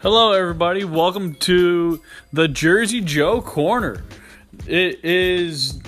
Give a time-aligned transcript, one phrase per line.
[0.00, 0.84] Hello, everybody.
[0.84, 2.00] Welcome to
[2.32, 4.04] the Jersey Joe Corner.
[4.64, 5.80] It is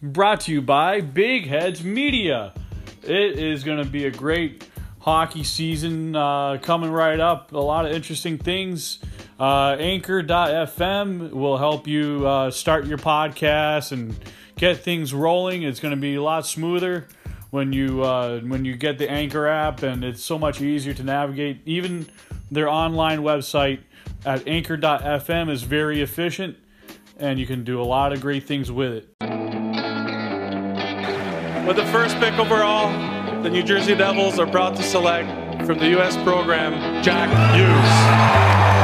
[0.00, 2.54] brought to you by Big Heads Media.
[3.02, 4.66] It is going to be a great
[5.00, 7.52] hockey season uh, coming right up.
[7.52, 9.00] A lot of interesting things.
[9.38, 14.18] Uh, Anchor.fm will help you uh, start your podcast and
[14.56, 15.62] get things rolling.
[15.62, 17.06] It's going to be a lot smoother
[17.50, 21.02] when you uh, when you get the Anchor app, and it's so much easier to
[21.02, 21.60] navigate.
[21.66, 22.06] Even
[22.50, 23.80] their online website
[24.24, 26.56] at Anchor.fm is very efficient,
[27.18, 29.08] and you can do a lot of great things with it.
[31.66, 32.90] With the first pick overall,
[33.42, 35.28] the New Jersey Devils are proud to select
[35.66, 36.16] from the U.S.
[36.24, 38.77] program Jack Hughes.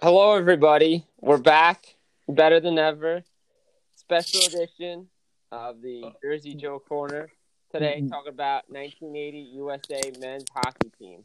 [0.00, 1.04] Hello, everybody.
[1.20, 1.96] We're back,
[2.28, 3.24] better than ever.
[3.96, 5.08] Special edition
[5.50, 7.28] of the Jersey Joe Corner.
[7.72, 8.06] Today, mm-hmm.
[8.06, 11.24] talking about 1980 USA men's hockey team.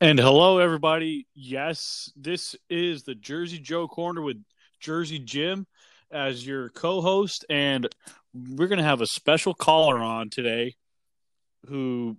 [0.00, 1.26] And hello, everybody.
[1.34, 4.42] Yes, this is the Jersey Joe Corner with
[4.80, 5.66] Jersey Jim
[6.10, 7.44] as your co host.
[7.50, 7.86] And
[8.32, 10.76] we're going to have a special caller on today
[11.66, 12.16] who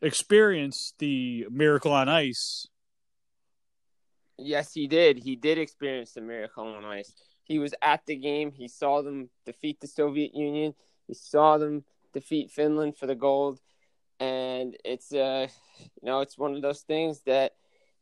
[0.00, 2.68] experienced the Miracle on Ice.
[4.38, 5.18] Yes, he did.
[5.18, 7.12] He did experience the miracle on ice.
[7.42, 8.52] He was at the game.
[8.52, 10.74] He saw them defeat the Soviet Union.
[11.06, 13.60] He saw them defeat Finland for the gold.
[14.20, 15.48] And it's uh,
[15.80, 17.52] you know, it's one of those things that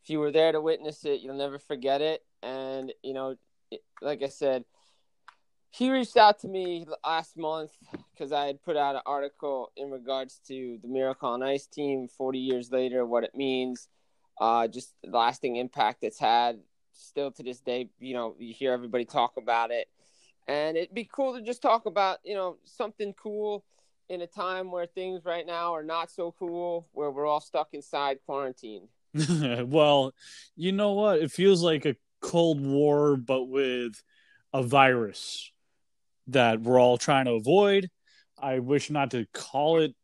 [0.03, 2.23] if you were there to witness it, you'll never forget it.
[2.43, 3.37] And you know,
[3.71, 4.65] it, like I said,
[5.71, 7.73] he reached out to me last month
[8.13, 12.09] because I had put out an article in regards to the Miracle on Ice team
[12.09, 13.89] 40 years later, what it means,
[14.39, 16.61] uh, just lasting impact it's had.
[16.93, 19.89] Still to this day, you know, you hear everybody talk about it.
[20.49, 23.65] And it'd be cool to just talk about, you know, something cool
[24.09, 27.75] in a time where things right now are not so cool, where we're all stuck
[27.75, 28.89] inside quarantined.
[29.67, 30.15] well,
[30.55, 31.19] you know what?
[31.19, 34.03] It feels like a Cold War, but with
[34.53, 35.51] a virus
[36.29, 37.89] that we're all trying to avoid.
[38.39, 39.95] I wish not to call it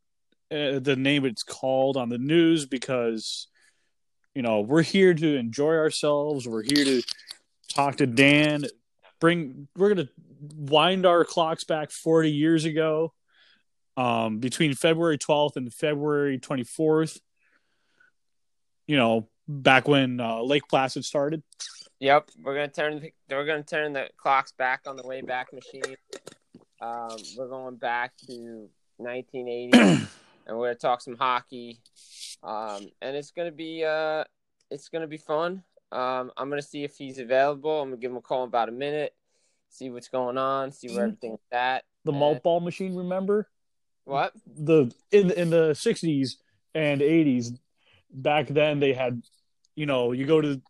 [0.51, 3.49] uh, the name it's called on the news because,
[4.35, 6.47] you know, we're here to enjoy ourselves.
[6.47, 7.03] We're here to
[7.69, 8.65] talk to Dan.
[9.21, 9.69] Bring.
[9.77, 10.09] We're gonna
[10.57, 13.13] wind our clocks back forty years ago,
[13.97, 17.21] um, between February twelfth and February twenty fourth
[18.87, 21.43] you know, back when uh, Lake Placid started.
[22.01, 25.53] Yep, we're gonna turn the, we're gonna turn the clocks back on the way back
[25.53, 25.97] machine.
[26.81, 30.07] Um, we're going back to 1980,
[30.47, 31.81] and we're gonna talk some hockey.
[32.43, 34.25] Um, and it's gonna be uh,
[34.71, 35.63] it's gonna be fun.
[35.91, 37.81] Um, I'm gonna see if he's available.
[37.81, 39.15] I'm gonna give him a call in about a minute,
[39.71, 41.85] see what's going on, see where everything's at.
[42.05, 43.49] The And- malt ball machine, remember?
[44.05, 44.33] What?
[44.47, 46.39] The in in the sixties
[46.75, 47.53] and eighties,
[48.11, 49.23] back then they had,
[49.77, 50.61] you know, you go to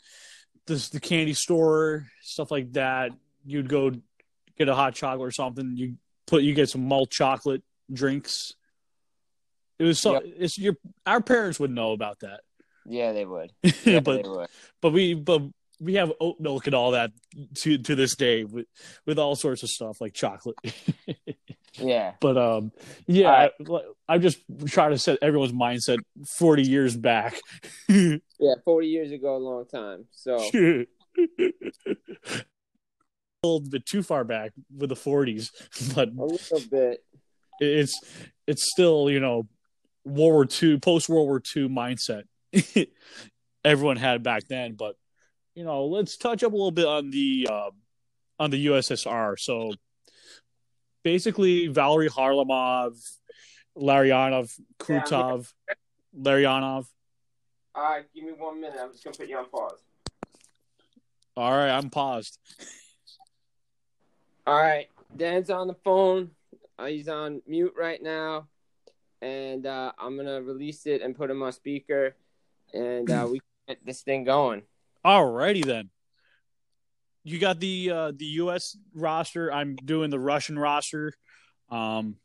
[0.66, 3.12] this the candy store, stuff like that.
[3.46, 3.92] You'd go
[4.58, 5.76] get a hot chocolate or something.
[5.76, 5.96] You
[6.26, 8.52] put you get some malt chocolate drinks.
[9.78, 10.22] It was so Yep.
[10.38, 12.40] it's your our parents would know about that.
[12.86, 13.52] Yeah, they would.
[13.84, 14.48] Yeah, but they would.
[14.80, 15.42] but we but
[15.80, 17.10] we have oat milk and all that
[17.56, 18.66] to to this day with
[19.06, 20.56] with all sorts of stuff like chocolate.
[21.78, 22.12] Yeah.
[22.20, 22.70] but um
[23.06, 23.50] yeah I,
[24.06, 25.96] i'm just trying to set everyone's mindset
[26.36, 27.40] 40 years back
[27.88, 30.04] Yeah, 40 years ago, a long time.
[30.10, 30.86] So a
[33.42, 35.48] little bit too far back with the 40s
[35.94, 37.02] but a little bit.
[37.60, 37.98] it's
[38.46, 39.48] it's still you know
[40.04, 42.24] world war ii post world war ii mindset
[43.64, 44.96] everyone had back then but
[45.54, 47.70] you know let's touch up a little bit on the uh,
[48.38, 49.72] on the ussr so
[51.04, 52.96] basically valery kharlamov
[53.76, 55.52] larionov krutov
[56.16, 56.86] larionov
[57.74, 58.78] All right, give me one minute.
[58.78, 59.80] I'm just gonna put you on pause.
[61.36, 62.38] all right i'm paused
[64.46, 64.88] All right.
[65.16, 66.30] Dan's on the phone.
[66.78, 68.48] Uh, he's on mute right now,
[69.22, 72.16] and uh, I'm gonna release it and put him on speaker,
[72.74, 74.62] and uh, we get this thing going.
[75.04, 75.88] Alrighty then.
[77.24, 78.76] You got the uh, the U.S.
[78.94, 79.52] roster.
[79.52, 81.14] I'm doing the Russian roster.
[81.70, 82.16] Um,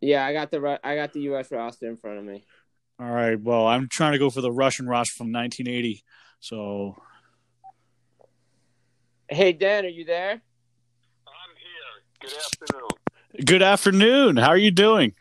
[0.00, 1.50] Yeah, I got the I got the U.S.
[1.50, 2.44] roster in front of me.
[3.00, 3.40] all right.
[3.40, 6.04] Well, I'm trying to go for the Russian roster from 1980.
[6.40, 6.96] So
[9.30, 10.32] Hey Dan, are you there?
[11.26, 12.02] I'm here.
[12.20, 12.88] Good afternoon.
[13.42, 14.36] Good afternoon.
[14.36, 15.12] How are you doing?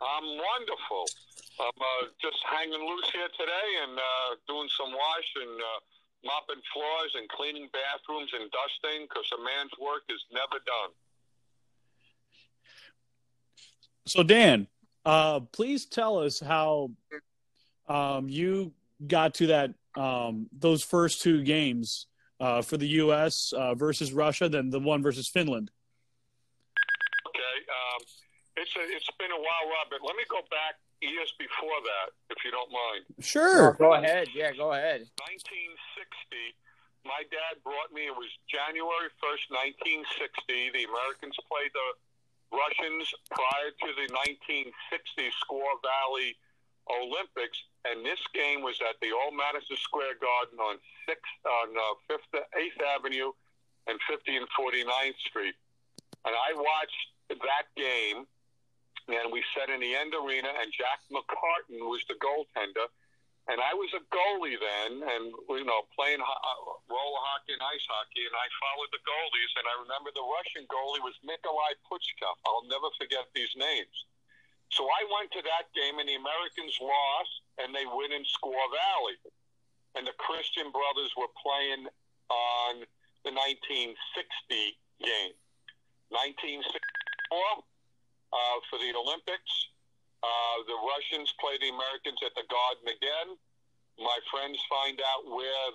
[0.00, 1.04] I'm wonderful.
[1.58, 5.80] I'm uh, just hanging loose here today and uh, doing some wash and uh,
[6.24, 10.92] mopping floors and cleaning bathrooms and dusting because a man's work is never done.
[14.06, 14.68] So Dan,
[15.04, 16.90] uh, please tell us how
[17.88, 18.72] um, you
[19.06, 22.06] got to that um, those first two games
[22.38, 23.52] uh, for the U.S.
[23.56, 25.70] Uh, versus Russia, then the one versus Finland.
[27.96, 28.04] Okay.
[28.04, 28.24] Um,
[28.56, 32.16] it's a, it's been a while, Rob, but let me go back years before that,
[32.32, 33.04] if you don't mind.
[33.20, 33.76] Sure.
[33.76, 34.32] Go ahead.
[34.32, 35.04] Yeah, go ahead.
[35.20, 36.56] 1960,
[37.04, 39.52] my dad brought me, it was January 1st,
[40.08, 40.72] 1960.
[40.72, 41.88] The Americans played the
[42.48, 44.72] Russians prior to the 1960
[45.44, 46.32] Squaw Valley
[46.88, 51.92] Olympics, and this game was at the old Madison Square Garden on 6th, on uh,
[52.08, 53.36] 5th, 8th Avenue
[53.86, 55.54] and 50 and 49th Street.
[56.24, 58.26] And I watched that game,
[59.08, 62.86] and we sat in the end arena, and Jack McCartan was the goaltender.
[63.46, 66.58] And I was a goalie then, and you know, playing ho- uh,
[66.90, 69.52] roller hockey and ice hockey, and I followed the goalies.
[69.54, 72.42] And I remember the Russian goalie was Nikolai Puchkov.
[72.42, 73.94] I'll never forget these names.
[74.74, 78.66] So I went to that game, and the Americans lost, and they win in Squaw
[78.66, 79.18] Valley.
[79.94, 81.86] And the Christian brothers were playing
[82.26, 82.82] on
[83.22, 83.94] the 1960
[84.98, 85.38] game.
[87.30, 87.62] 1964
[88.32, 89.52] uh, for the Olympics.
[90.22, 93.36] Uh, the Russians play the Americans at the Garden again.
[93.96, 95.72] My friends find out where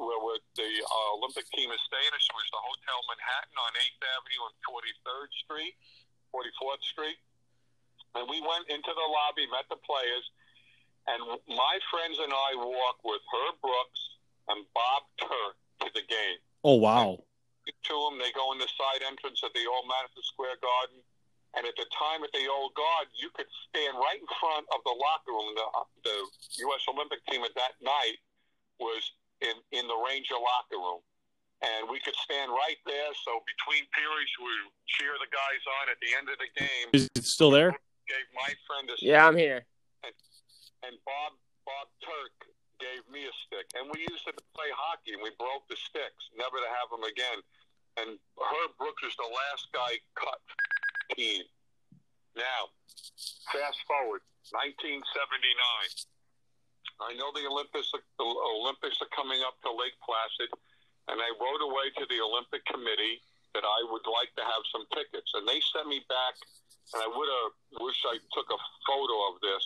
[0.00, 2.12] where, where the uh, Olympic team is staying.
[2.12, 5.74] It was the Hotel Manhattan on 8th Avenue and 43rd Street,
[6.32, 7.20] 44th Street.
[8.16, 10.24] And we went into the lobby, met the players,
[11.12, 14.02] and my friends and I walked with Herb Brooks
[14.48, 15.54] and Bob Turk
[15.84, 17.22] to the game Oh wow.
[17.74, 18.16] To them.
[18.20, 21.00] They go in the side entrance at the old Madison Square Garden.
[21.56, 24.84] And at the time at the old guard, you could stand right in front of
[24.84, 25.48] the locker room.
[25.56, 26.16] The, uh, the
[26.68, 26.84] U.S.
[26.92, 28.20] Olympic team at that night
[28.78, 29.00] was
[29.40, 31.00] in, in the Ranger locker room.
[31.64, 33.10] And we could stand right there.
[33.26, 34.52] So between periods, we
[34.92, 35.90] cheer the guys on.
[35.90, 37.72] At the end of the game, Is it still there?
[38.06, 39.64] gave my friend a Yeah, I'm here.
[40.84, 41.32] and Bob
[41.66, 42.36] Bob Turk
[42.78, 45.76] gave me a stick, and we used it to play hockey, and we broke the
[45.78, 47.38] sticks, never to have them again.
[47.98, 50.38] And Herb Brooks was the last guy cut
[51.14, 51.42] team.
[52.38, 52.70] Now,
[53.50, 54.22] fast forward,
[54.54, 55.02] 1979.
[56.98, 60.50] I know the Olympics the Olympics are coming up to Lake Placid,
[61.10, 63.22] and I wrote away to the Olympic Committee
[63.54, 66.34] that I would like to have some tickets, and they sent me back.
[66.94, 67.52] And I would have
[67.84, 69.60] wish I took a photo of this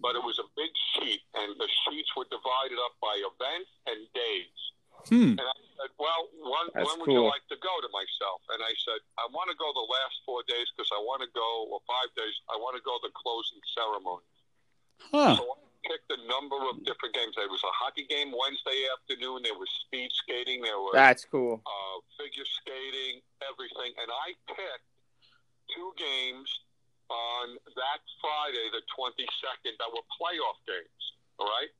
[0.00, 4.00] but it was a big sheet, and the sheets were divided up by events and
[4.16, 4.60] days.
[5.08, 5.36] Hmm.
[5.36, 8.72] And I said, "Well, when, when would you like to go?" To myself, and I
[8.84, 11.80] said, "I want to go the last four days because I want to go, or
[11.88, 12.36] five days.
[12.52, 14.28] I want to go the closing ceremony."
[15.08, 15.40] Huh.
[15.40, 17.32] So I picked a number of different games.
[17.36, 19.40] There was a hockey game Wednesday afternoon.
[19.40, 20.60] There was speed skating.
[20.60, 21.64] There was That's cool.
[21.64, 23.96] uh, figure skating, everything.
[23.96, 24.84] And I picked
[25.72, 26.48] two games
[27.10, 31.02] on that Friday, the 22nd, that were playoff games.
[31.38, 31.70] All right?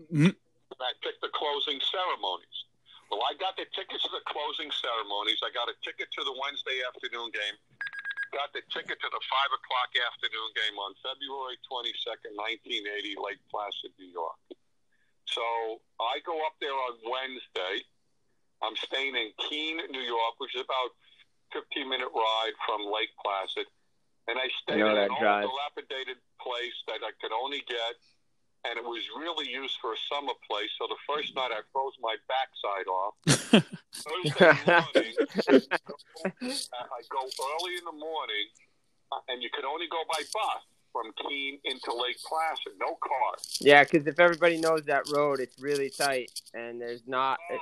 [0.00, 0.32] Mhm.
[0.34, 2.64] And I picked the closing ceremonies.
[3.10, 5.38] Well, I got the tickets to the closing ceremonies.
[5.44, 7.58] I got a ticket to the Wednesday afternoon game.
[8.32, 13.92] Got the ticket to the 5 o'clock afternoon game on February 22nd, 1980, Lake Placid,
[13.98, 14.38] New York.
[15.26, 17.84] So I go up there on Wednesday.
[18.62, 20.96] I'm staying in Keene, New York, which is about
[21.52, 23.66] 15 minute ride from Lake Placid.
[24.28, 25.44] And I stayed know in an drive.
[25.44, 27.94] old dilapidated place that I could only get.
[28.64, 30.70] And it was really used for a summer place.
[30.80, 33.14] So the first night I froze my backside off.
[33.92, 35.14] Thursday morning,
[36.40, 38.46] I go early in the morning,
[39.12, 40.62] uh, and you could only go by bus
[40.94, 42.72] from Keene into Lake Placid.
[42.80, 43.34] No car.
[43.60, 47.38] Yeah, because if everybody knows that road, it's really tight, and there's not.
[47.50, 47.58] Oh, yeah.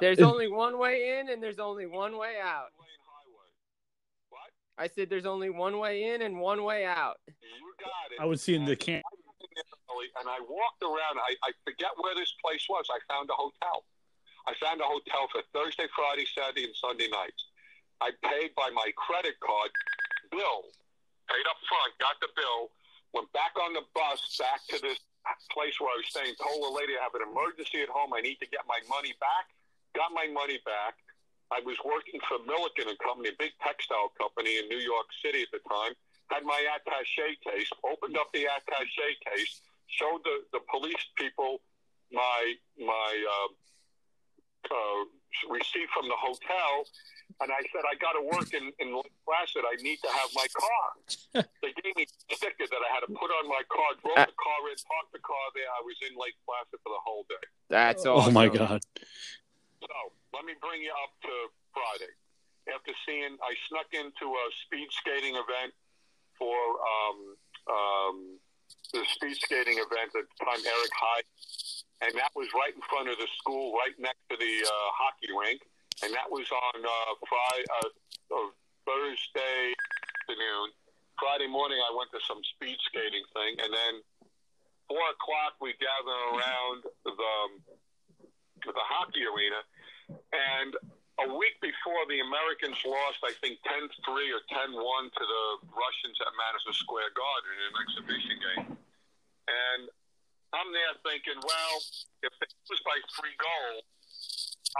[0.00, 2.72] There's only one way in, and there's only one way out.
[4.80, 4.88] Lane highway.
[4.88, 4.90] What?
[4.90, 7.16] I said there's only one way in and one way out.
[7.26, 8.20] You got it.
[8.20, 9.04] I was seeing the camp.
[10.20, 11.20] And I walked around.
[11.20, 12.88] I, I forget where this place was.
[12.88, 13.84] I found a hotel.
[14.48, 17.52] I found a hotel for Thursday, Friday, Saturday, and Sunday nights.
[18.00, 19.70] I paid by my credit card
[20.32, 20.72] bill,
[21.28, 22.72] paid up front, got the bill,
[23.12, 24.96] went back on the bus back to this
[25.52, 28.24] place where I was staying, told the lady I have an emergency at home, I
[28.24, 29.52] need to get my money back,
[29.92, 30.96] got my money back.
[31.50, 35.42] I was working for Milliken and Company, a big textile company in New York City
[35.42, 35.92] at the time.
[36.30, 41.58] Had my attaché case, opened up the attaché case, showed the, the police people
[42.12, 43.50] my my uh,
[44.70, 45.02] uh,
[45.50, 46.86] receipt from the hotel,
[47.42, 49.66] and I said I got to work in in Lake Placid.
[49.66, 50.86] I need to have my car.
[51.62, 53.90] they gave me a sticker that I had to put on my car.
[54.02, 55.70] Drove the car in, parked the car there.
[55.70, 57.46] I was in Lake Placid for the whole day.
[57.70, 58.30] That's awesome.
[58.30, 58.82] Oh my god.
[59.80, 59.88] So
[60.36, 61.32] let me bring you up to
[61.72, 62.12] Friday.
[62.68, 65.72] After seeing, I snuck into a speed skating event
[66.36, 66.52] for
[66.84, 67.18] um,
[67.64, 68.16] um,
[68.92, 71.32] the speed skating event at the time, Eric Heiden,
[72.04, 75.32] and that was right in front of the school, right next to the uh, hockey
[75.32, 75.64] rink,
[76.04, 78.52] and that was on uh, Friday, uh,
[78.84, 79.72] Thursday
[80.20, 80.76] afternoon.
[81.16, 83.94] Friday morning, I went to some speed skating thing, and then
[84.88, 87.12] four o'clock we gather around the
[88.68, 89.60] the hockey arena,
[90.36, 90.76] and
[91.24, 93.88] a week before the Americans lost, I think 10-3
[94.32, 98.68] or 10-1 to the Russians at Madison Square Garden in an exhibition game.
[99.48, 99.82] And
[100.52, 101.76] I'm there thinking, well,
[102.24, 103.84] if they lose by three goals,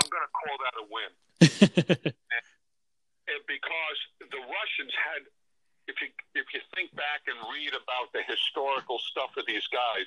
[0.01, 1.13] I'm going to call that a win.
[3.31, 5.23] And because the Russians had,
[5.87, 10.07] if you if you think back and read about the historical stuff of these guys,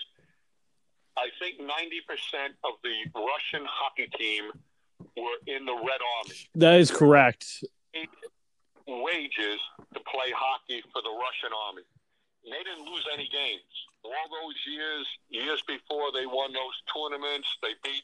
[1.18, 4.50] I think 90% of the Russian hockey team
[5.18, 6.38] were in the Red Army.
[6.56, 7.64] that is correct.
[8.88, 9.62] Wages
[9.94, 11.86] to play hockey for the Russian Army.
[12.44, 13.72] And they didn't lose any games.
[14.04, 18.04] All those years, years before they won those tournaments, they beat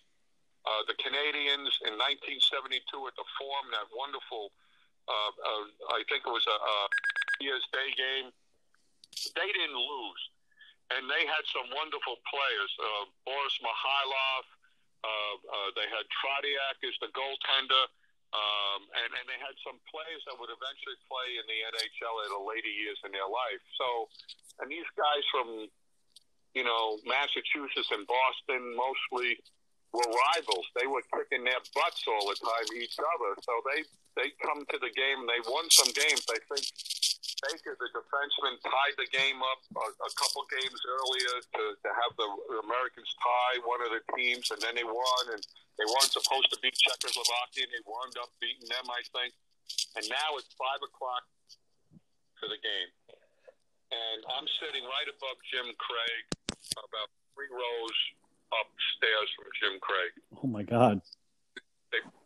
[0.63, 4.51] uh, the Canadians in 1972 at the Forum, that wonderful,
[5.09, 5.63] uh, uh,
[5.97, 6.75] I think it was a, a
[7.43, 8.31] Year's Day game.
[9.35, 10.21] They didn't lose.
[10.89, 12.71] And they had some wonderful players.
[12.81, 14.45] Uh, Boris Mikhailov,
[15.05, 17.85] uh, uh, they had Tretiak as the goaltender.
[18.29, 22.29] Um, and, and they had some players that would eventually play in the NHL at
[22.29, 23.63] a later years in their life.
[23.73, 24.05] So,
[24.61, 25.65] and these guys from,
[26.53, 29.41] you know, Massachusetts and Boston mostly
[29.93, 30.65] were rivals.
[30.77, 33.33] They were kicking their butts all the time, each other.
[33.41, 33.81] So they
[34.17, 36.25] they come to the game and they won some games.
[36.29, 36.65] I think
[37.45, 42.11] Baker, the defenseman, tied the game up a, a couple games earlier to, to have
[42.17, 42.29] the
[42.65, 45.23] Americans tie one of the teams, and then they won.
[45.31, 45.41] And
[45.79, 49.31] they weren't supposed to beat Czechoslovakia, and they wound up beating them, I think.
[49.95, 51.23] And now it's five o'clock
[52.41, 52.89] for the game,
[53.91, 56.23] and I'm sitting right above Jim Craig,
[56.79, 57.99] about three rows
[58.49, 60.11] upstairs from Jim Craig.
[60.41, 61.01] Oh my god.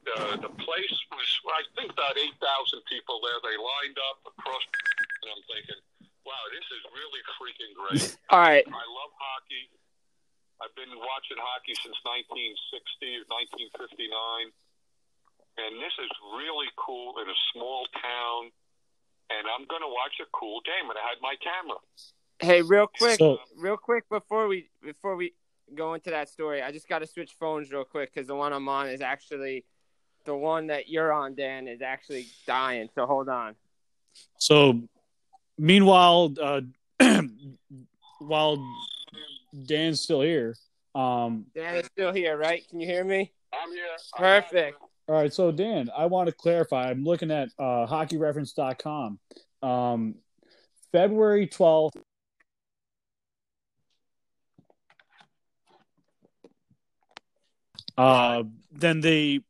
[0.03, 2.36] Uh, the place was, I think, about 8,000
[2.91, 3.39] people there.
[3.43, 4.63] They lined up across,
[5.24, 5.79] and I'm thinking,
[6.27, 8.03] wow, this is really freaking great.
[8.33, 8.67] All right.
[8.67, 9.72] I love hockey.
[10.62, 14.51] I've been watching hockey since 1960, or 1959.
[15.60, 18.51] And this is really cool in a small town.
[19.31, 20.89] And I'm going to watch a cool game.
[20.89, 21.79] And I had my camera.
[22.39, 25.33] Hey, real quick, So- real quick before we before we
[25.75, 28.51] go into that story, I just got to switch phones real quick because the one
[28.51, 29.63] I'm on is actually
[30.25, 32.89] the one that you're on, Dan, is actually dying.
[32.96, 33.56] So hold on.
[34.38, 34.82] So,
[35.58, 36.62] meanwhile, uh,
[38.20, 38.63] while
[39.65, 40.56] Dan's still here,
[40.96, 42.68] um, Dan is still here, right?
[42.70, 43.32] Can you hear me?
[43.53, 43.84] I'm here.
[44.15, 44.77] I'm Perfect.
[45.08, 45.34] all right.
[45.34, 46.89] So, Dan, I want to clarify.
[46.89, 49.20] I'm looking at uh, HockeyReference.com.
[49.62, 50.15] Um,
[50.92, 51.96] February 12th.
[57.98, 59.42] Uh, then they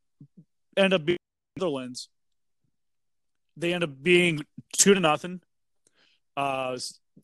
[0.77, 1.17] end up being
[1.55, 2.09] Netherlands.
[3.57, 5.41] They end up being two to nothing.
[6.35, 6.77] Uh,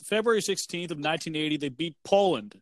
[0.03, 2.55] February 16th of 1980, they beat Poland.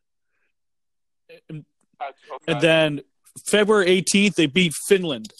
[1.50, 1.66] And,
[2.02, 2.52] okay.
[2.52, 3.02] and then
[3.46, 5.34] February 18th, they beat Finland.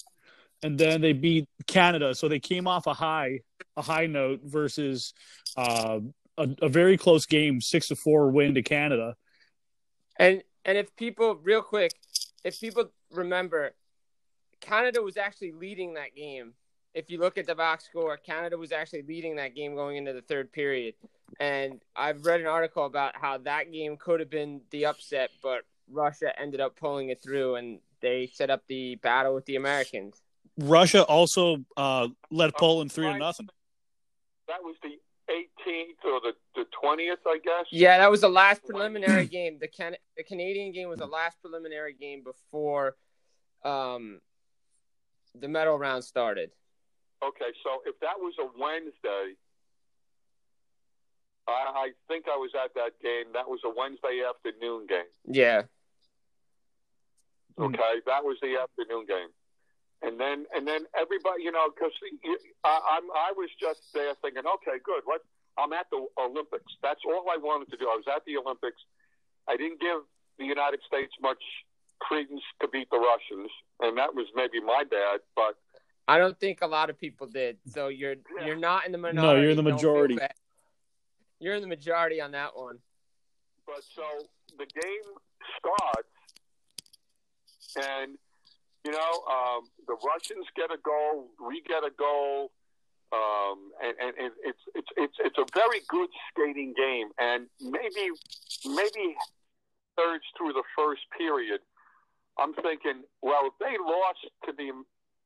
[0.64, 2.16] And then they beat Canada.
[2.16, 3.42] So they came off a high,
[3.78, 5.14] a high note versus
[5.56, 6.00] uh,
[6.38, 9.16] a, a very close game, six to four win to Canada.
[10.20, 11.94] And and if people real quick,
[12.44, 13.72] if people remember,
[14.62, 16.54] Canada was actually leading that game.
[16.94, 20.14] If you look at the box score, Canada was actually leading that game going into
[20.14, 20.96] the third period.
[21.40, 25.62] And I've read an article about how that game could have been the upset, but
[25.92, 30.22] Russia ended up pulling it through and they set up the battle with the Americans.
[30.58, 33.48] Russia also uh, led Poland three to nothing.
[34.48, 34.98] that was the
[35.30, 37.66] 18th or the, the 20th, I guess.
[37.72, 39.58] Yeah, that was the last preliminary game.
[39.60, 42.96] The Can- the Canadian game was the last preliminary game before
[43.64, 44.20] um
[45.40, 46.52] The medal round started.
[47.24, 49.34] Okay, so if that was a Wednesday,
[51.48, 53.34] I, I think I was at that game.
[53.34, 55.10] That was a Wednesday afternoon game.
[55.26, 55.64] Yeah.
[57.58, 57.74] Mm.
[57.74, 59.34] Okay, that was the afternoon game,
[60.04, 61.94] and then and then everybody, you know, because
[62.64, 65.02] I, I'm I was just there thinking, okay, good.
[65.06, 65.22] What
[65.58, 66.70] I'm at the Olympics.
[66.84, 67.90] That's all I wanted to do.
[67.90, 68.78] I was at the Olympics.
[69.50, 70.06] I didn't give
[70.38, 71.42] the United States much
[72.00, 73.50] credence to beat the Russians,
[73.80, 75.20] and that was maybe my bad.
[75.36, 75.56] But
[76.08, 77.58] I don't think a lot of people did.
[77.68, 78.46] So you're Yeah.
[78.46, 79.36] you're not in the minority.
[79.36, 80.18] No, you're in the majority.
[81.40, 82.80] You're in the majority on that one.
[83.66, 84.04] But so
[84.58, 85.18] the game
[85.60, 86.08] starts,
[87.76, 88.18] and
[88.86, 92.52] you know um, the Russians get a goal, we get a goal,
[93.12, 97.10] um, and, and, and it's it's it's it's a very good skating game.
[97.20, 98.10] And maybe
[98.66, 99.16] maybe
[99.98, 101.60] thirds through the first period,
[102.38, 104.72] I'm thinking, well, if they lost to the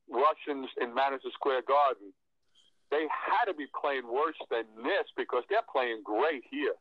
[0.07, 2.13] Russians in Madison Square Garden,
[2.91, 6.75] they had to be playing worse than this because they're playing great here.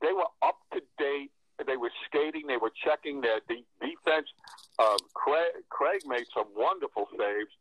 [0.00, 1.30] They were up to date.
[1.66, 2.46] They were skating.
[2.46, 4.26] They were checking their de- defense.
[4.78, 7.52] Um, Craig, Craig made some wonderful saves,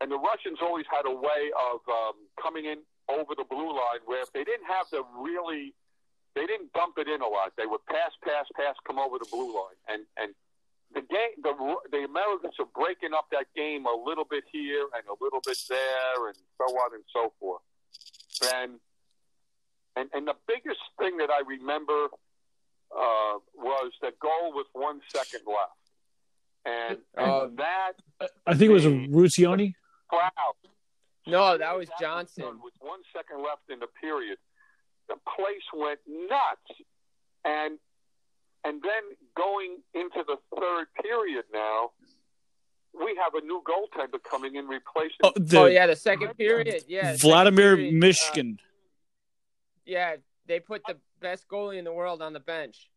[0.00, 2.78] and the Russians always had a way of um, coming in
[3.10, 5.74] over the blue line where if they didn't have to really,
[6.34, 7.52] they didn't dump it in a lot.
[7.58, 10.32] They would pass, pass, pass, come over the blue line, and and
[10.94, 11.52] the game, the
[11.90, 15.58] the Americans are breaking up that game a little bit here and a little bit
[15.68, 17.62] there, and so on and so forth.
[18.54, 18.80] And
[19.96, 22.06] and and the biggest thing that I remember
[22.94, 25.82] uh, was the goal with one second left,
[26.64, 27.50] and, and Oh.
[27.56, 27.92] that
[28.46, 29.74] I think it was a Rucioni.
[30.08, 30.30] crowd.
[31.26, 32.60] No, that was Johnson.
[32.62, 34.36] With one second left in the period,
[35.08, 36.80] the place went nuts,
[37.44, 37.78] and
[38.64, 41.90] and then going into the third period now,
[42.94, 45.18] we have a new goaltender coming in replacing.
[45.22, 46.84] Oh, the oh yeah, the second period.
[46.88, 47.16] Yeah.
[47.16, 48.42] Vladimir period, uh,
[49.84, 52.88] yeah, they put the best goalie in the world on the bench.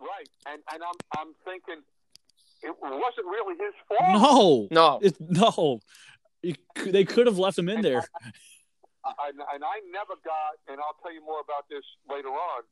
[0.00, 1.82] Right, and and I'm I'm thinking
[2.62, 4.22] it wasn't really his fault.
[4.22, 4.98] no, No.
[5.02, 5.80] It, no.
[6.42, 6.54] You
[6.86, 8.04] they could have left him in there.
[9.04, 12.62] and, and I never got, and I'll tell you more about this later on.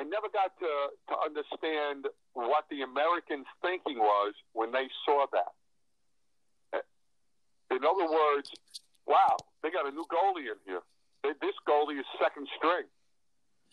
[0.00, 0.72] I never got to
[1.12, 5.52] to understand what the Americans' thinking was when they saw that.
[7.70, 8.50] In other words,
[9.06, 10.80] wow, they got a new goalie in here.
[11.22, 12.88] This goalie is second string,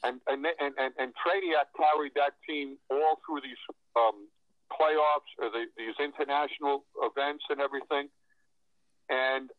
[0.04, 3.64] and and and and, and Tretiak carried that team all through these
[3.96, 4.28] um,
[4.68, 8.10] playoffs, or the, these international events, and everything.
[9.10, 9.50] And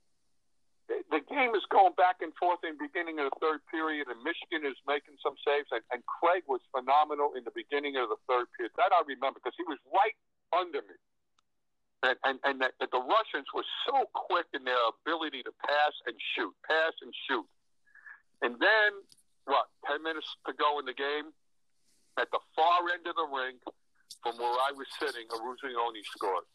[0.89, 4.19] the- game is going back and forth in the beginning of the third period, and
[4.25, 8.17] Myshkin is making some saves, and, and Craig was phenomenal in the beginning of the
[8.27, 8.73] third period.
[8.77, 10.17] That I remember because he was right
[10.57, 10.97] under me.
[12.03, 16.55] And, and, and the Russians were so quick in their ability to pass and shoot,
[16.63, 17.47] pass and shoot.
[18.41, 18.91] And then,
[19.45, 21.35] what, 10 minutes to go in the game,
[22.19, 23.59] at the far end of the rink,
[24.23, 26.47] from where I was sitting, Eruzione scored.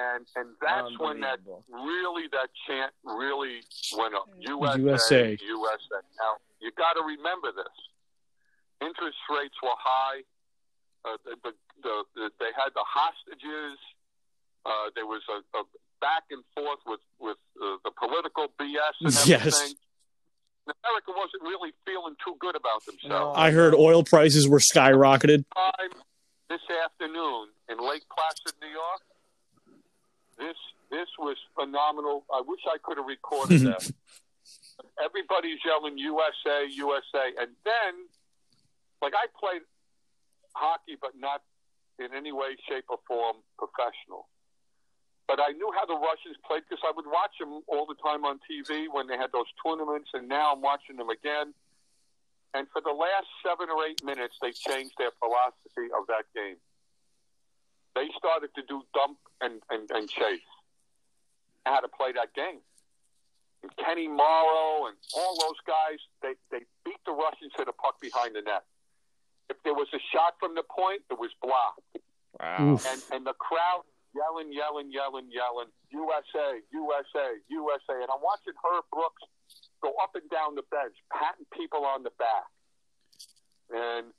[0.00, 3.60] And and that's when that really that chant really
[3.96, 4.28] went up.
[4.38, 5.36] USA, USA.
[5.40, 5.98] USA.
[6.16, 7.76] Now you got to remember this.
[8.80, 10.24] Interest rates were high.
[11.04, 13.76] Uh, the, the, the, the, they had the hostages.
[14.64, 15.62] Uh, there was a, a
[16.00, 19.74] back and forth with with uh, the political BS and Yes.
[20.66, 23.36] America wasn't really feeling too good about themselves.
[23.36, 25.44] I heard oil prices were skyrocketed.
[26.48, 29.02] this afternoon in Lake Placid, New York.
[30.40, 30.56] This
[30.88, 32.24] this was phenomenal.
[32.32, 33.84] I wish I could have recorded that.
[34.96, 37.92] Everybody's yelling USA, USA, and then
[39.04, 39.62] like I played
[40.56, 41.44] hockey, but not
[42.00, 44.26] in any way, shape, or form professional.
[45.28, 48.24] But I knew how the Russians played because I would watch them all the time
[48.24, 51.54] on TV when they had those tournaments, and now I'm watching them again.
[52.52, 56.58] And for the last seven or eight minutes, they changed their philosophy of that game.
[57.94, 60.46] They started to do dump and, and, and chase.
[61.66, 62.60] How to play that game.
[63.62, 68.00] And Kenny Morrow and all those guys, they, they beat the Russians to the puck
[68.00, 68.64] behind the net.
[69.50, 71.84] If there was a shot from the point, it was blocked.
[72.38, 72.74] Wow.
[72.74, 72.86] Oof.
[72.86, 77.96] And, and the crowd yelling, yelling, yelling, yelling, USA, USA, USA.
[78.00, 79.22] And I'm watching Herb Brooks
[79.82, 82.48] go up and down the bench, patting people on the back.
[83.70, 84.10] And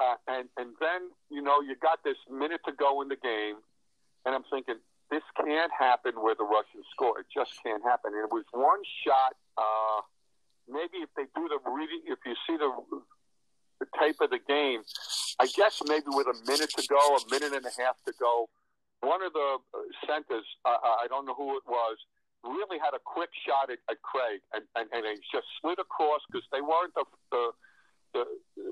[0.00, 3.56] uh, and and then you know you got this minute to go in the game,
[4.26, 4.76] and I'm thinking
[5.10, 7.20] this can't happen where the Russians score.
[7.20, 8.12] It just can't happen.
[8.14, 9.36] And it was one shot.
[9.56, 10.00] Uh,
[10.66, 12.70] maybe if they do the reading, if you see the
[13.80, 14.82] the tape of the game,
[15.38, 18.48] I guess maybe with a minute to go, a minute and a half to go,
[19.02, 21.98] one of the uh, centers, uh, I don't know who it was,
[22.44, 26.22] really had a quick shot at, at Craig, and, and, and he just slid across
[26.30, 27.44] because they weren't the, the
[28.14, 28.24] the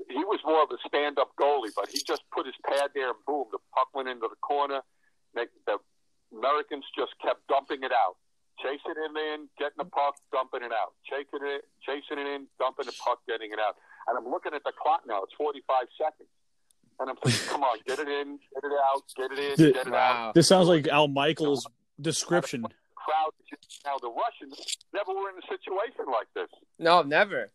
[0.09, 3.09] he was more of a stand up goalie, but he just put his pad there
[3.11, 4.81] and boom, the puck went into the corner.
[5.35, 5.77] They, the
[6.31, 8.15] Americans just kept dumping it out,
[8.61, 12.85] chasing it in, getting the puck, dumping it out, chasing it, chasing it in, dumping
[12.87, 13.75] the puck, getting it out.
[14.07, 16.29] And I'm looking at the clock now; it's 45 seconds.
[16.99, 19.73] And I'm thinking, come on, get it in, get it out, get it in, Dude,
[19.73, 20.29] get it Wow.
[20.29, 20.33] out.
[20.35, 21.65] This sounds like Al Michaels'
[21.99, 22.65] description.
[22.95, 23.31] Crowd
[23.85, 26.47] now the Russians never were in a situation like this.
[26.79, 27.51] No, never.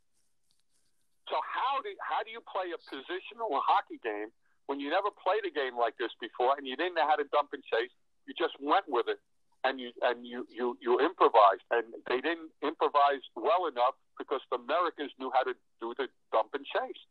[1.29, 4.33] So how do how do you play a positional hockey game
[4.67, 7.29] when you never played a game like this before and you didn't know how to
[7.33, 7.93] dump and chase?
[8.25, 9.21] You just went with it
[9.64, 14.57] and you and you you you improvised and they didn't improvise well enough because the
[14.57, 17.03] Americans knew how to do the dump and chase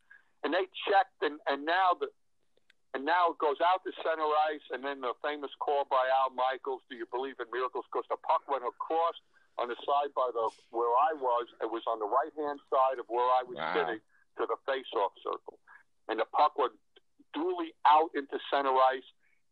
[0.44, 2.08] and they checked and and now the
[2.96, 6.32] and now it goes out to center ice and then the famous call by Al
[6.32, 9.14] Michaels, "Do you believe in miracles?" Because the puck went across
[9.58, 11.46] on the side by the where I was.
[11.60, 13.74] It was on the right hand side of where I was Wow.
[13.74, 14.00] sitting
[14.38, 15.58] to the face-off circle,
[16.08, 16.72] and the puck went
[17.34, 19.04] duly out into center ice.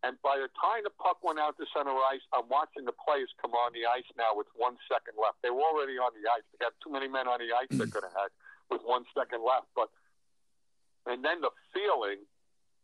[0.04, 3.32] And by the time the puck went out to center ice, I'm watching the players
[3.42, 5.42] come on the ice now with one second left.
[5.42, 6.44] They were already on the ice.
[6.54, 8.30] They had too many men on the ice they could have had
[8.70, 9.66] with one second left.
[9.74, 9.90] But
[11.06, 12.22] and then the feeling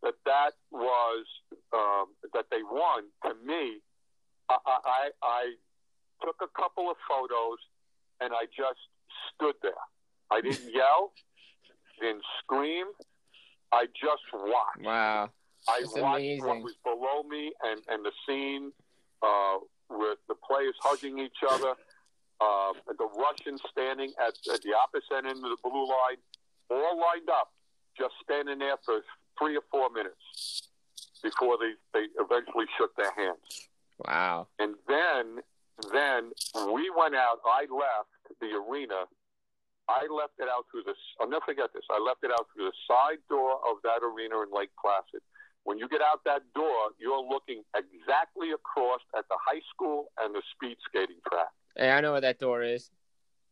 [0.02, 1.26] that that was
[1.72, 3.78] um, that they won to me,
[4.48, 5.42] I, I I
[6.24, 7.58] took a couple of photos
[8.20, 8.80] and I just
[9.34, 9.82] stood there.
[10.30, 11.12] I didn't yell,
[12.00, 12.86] didn't scream.
[13.72, 14.84] I just watched.
[14.84, 15.30] Wow.
[15.68, 16.46] I That's watched amazing.
[16.46, 18.72] what was below me and, and the scene
[19.22, 19.58] uh,
[19.88, 21.74] with the players hugging each other,
[22.40, 26.18] uh, the Russians standing at, at the opposite end of the blue line,
[26.70, 27.52] all lined up,
[27.96, 29.00] just standing there for
[29.38, 30.68] three or four minutes
[31.22, 33.68] before they, they eventually shook their hands.
[34.06, 34.48] Wow.
[34.58, 35.42] And then,
[35.92, 36.32] then
[36.72, 37.40] we went out.
[37.44, 39.08] I left the arena.
[39.88, 40.94] I left it out through the.
[41.20, 41.84] I'll never forget this.
[41.90, 45.22] I left it out through the side door of that arena in Lake Placid.
[45.64, 50.34] When you get out that door, you're looking exactly across at the high school and
[50.34, 51.50] the speed skating track.
[51.76, 52.90] Hey, I know where that door is.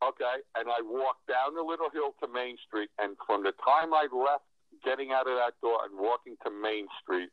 [0.02, 3.92] Okay, and I walked down the little hill to Main Street, and from the time
[3.92, 4.48] I left,
[4.82, 7.28] getting out of that door and walking to Main Street,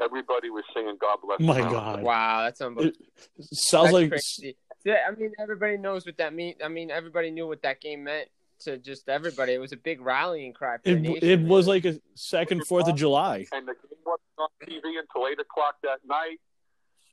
[0.00, 2.02] everybody was singing "God Bless." My America." God.
[2.02, 3.04] Wow, that's unbelievable.
[3.40, 4.56] Sounds That's like crazy.
[4.84, 6.56] Yeah, I mean, everybody knows what that means.
[6.62, 8.28] I mean, everybody knew what that game meant
[8.60, 9.52] to just everybody.
[9.54, 11.18] It was a big rallying cry for it, nation.
[11.22, 13.46] it was like a second Fourth of July.
[13.52, 16.38] and the game wasn't on TV until eight o'clock that night.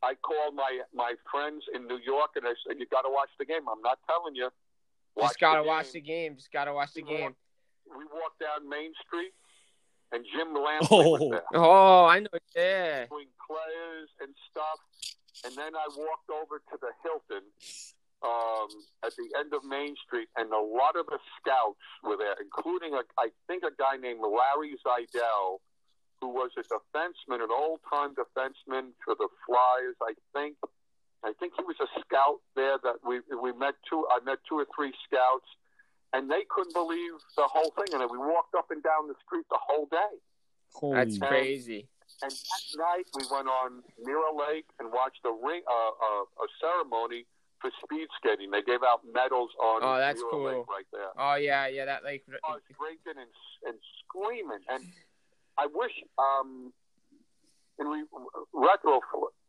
[0.04, 3.30] I called my my friends in New York and I said, "You got to watch
[3.40, 4.50] the game." I'm not telling you.
[5.16, 6.36] Watch just gotta the watch the game.
[6.36, 7.22] Just gotta watch the We game.
[7.22, 7.38] walked-
[7.98, 9.34] We walked down Main Street,
[10.12, 11.12] and Jim Lampley Oh.
[11.12, 12.30] was there Oh, I know.
[12.56, 13.06] Yeah.
[13.08, 14.80] doing players and stuff.
[15.46, 17.44] And then I walked over to the Hilton
[18.22, 18.70] um,
[19.04, 22.94] at the end of Main Street, and a lot of the scouts were there, including
[22.94, 25.58] a, I think a guy named Larry Zeidel,
[26.22, 29.98] who was a defenseman, an old-time defenseman for the Flyers.
[30.04, 30.58] I think,
[31.26, 32.78] I think he was a scout there.
[32.84, 34.06] That we we met two.
[34.14, 35.50] I met two or three scouts,
[36.14, 37.94] and they couldn't believe the whole thing.
[38.00, 40.14] And we walked up and down the street the whole day.
[40.96, 41.88] That's Holy- crazy.
[42.22, 46.48] And that night we went on Mirror Lake and watched a ring, uh, uh, a
[46.60, 47.26] ceremony
[47.60, 48.52] for speed skating.
[48.52, 50.44] They gave out medals on Oh, that's Mirror cool.
[50.60, 51.10] Lake right there.
[51.18, 51.86] Oh yeah, yeah.
[51.86, 52.24] That like.
[52.44, 53.32] I was drinking and
[53.66, 54.84] and screaming, and
[55.58, 56.74] I wish, um,
[57.80, 58.06] in re-
[58.54, 59.40] retroflect,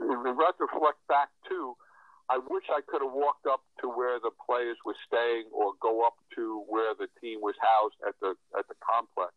[0.00, 1.74] in retroflect back too,
[2.30, 6.04] I wish I could have walked up to where the players were staying, or go
[6.04, 9.32] up to where the team was housed at the at the complex,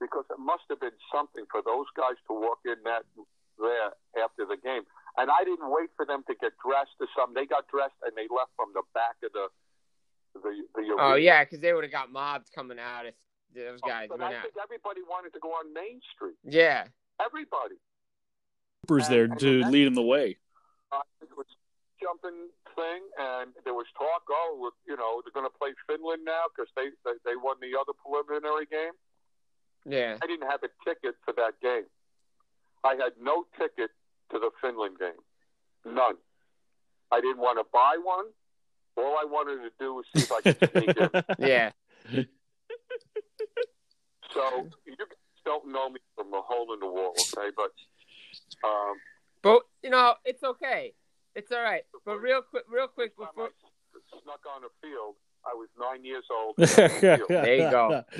[0.00, 3.08] because it must have been something for those guys to walk in that
[3.58, 4.84] there after the game.
[5.16, 7.34] And I didn't wait for them to get dressed or something.
[7.34, 9.48] They got dressed and they left from the back of the
[10.36, 10.82] the the.
[11.00, 13.14] Oh yeah, because they would have got mobbed coming out if
[13.56, 14.42] those guys But went I out.
[14.42, 16.36] think everybody wanted to go on Main Street.
[16.44, 16.84] Yeah.
[17.24, 17.80] Everybody.
[18.86, 20.36] Troopers there to lead them the way.
[20.92, 21.56] Uh, it was a
[22.00, 24.22] jumping thing, and there was talk.
[24.30, 27.78] Oh, you know, they're going to play Finland now because they, they they won the
[27.78, 28.94] other preliminary game.
[29.86, 30.16] Yeah.
[30.22, 31.86] I didn't have a ticket for that game.
[32.84, 33.90] I had no ticket
[34.30, 35.20] to the Finland game.
[35.84, 36.16] None.
[37.10, 38.26] I didn't want to buy one.
[38.96, 41.24] All I wanted to do was see if I could sneak in.
[41.46, 41.70] Yeah.
[44.34, 45.08] So you guys
[45.44, 47.48] don't know me from a hole in the wall, okay?
[47.56, 47.72] But
[48.66, 48.96] um,
[49.42, 50.92] But you know, it's okay.
[51.38, 51.82] It's all right.
[52.04, 53.50] But real quick, real quick before.
[53.50, 55.14] I snuck on a field,
[55.46, 56.56] I was nine years old.
[56.58, 58.02] There you go.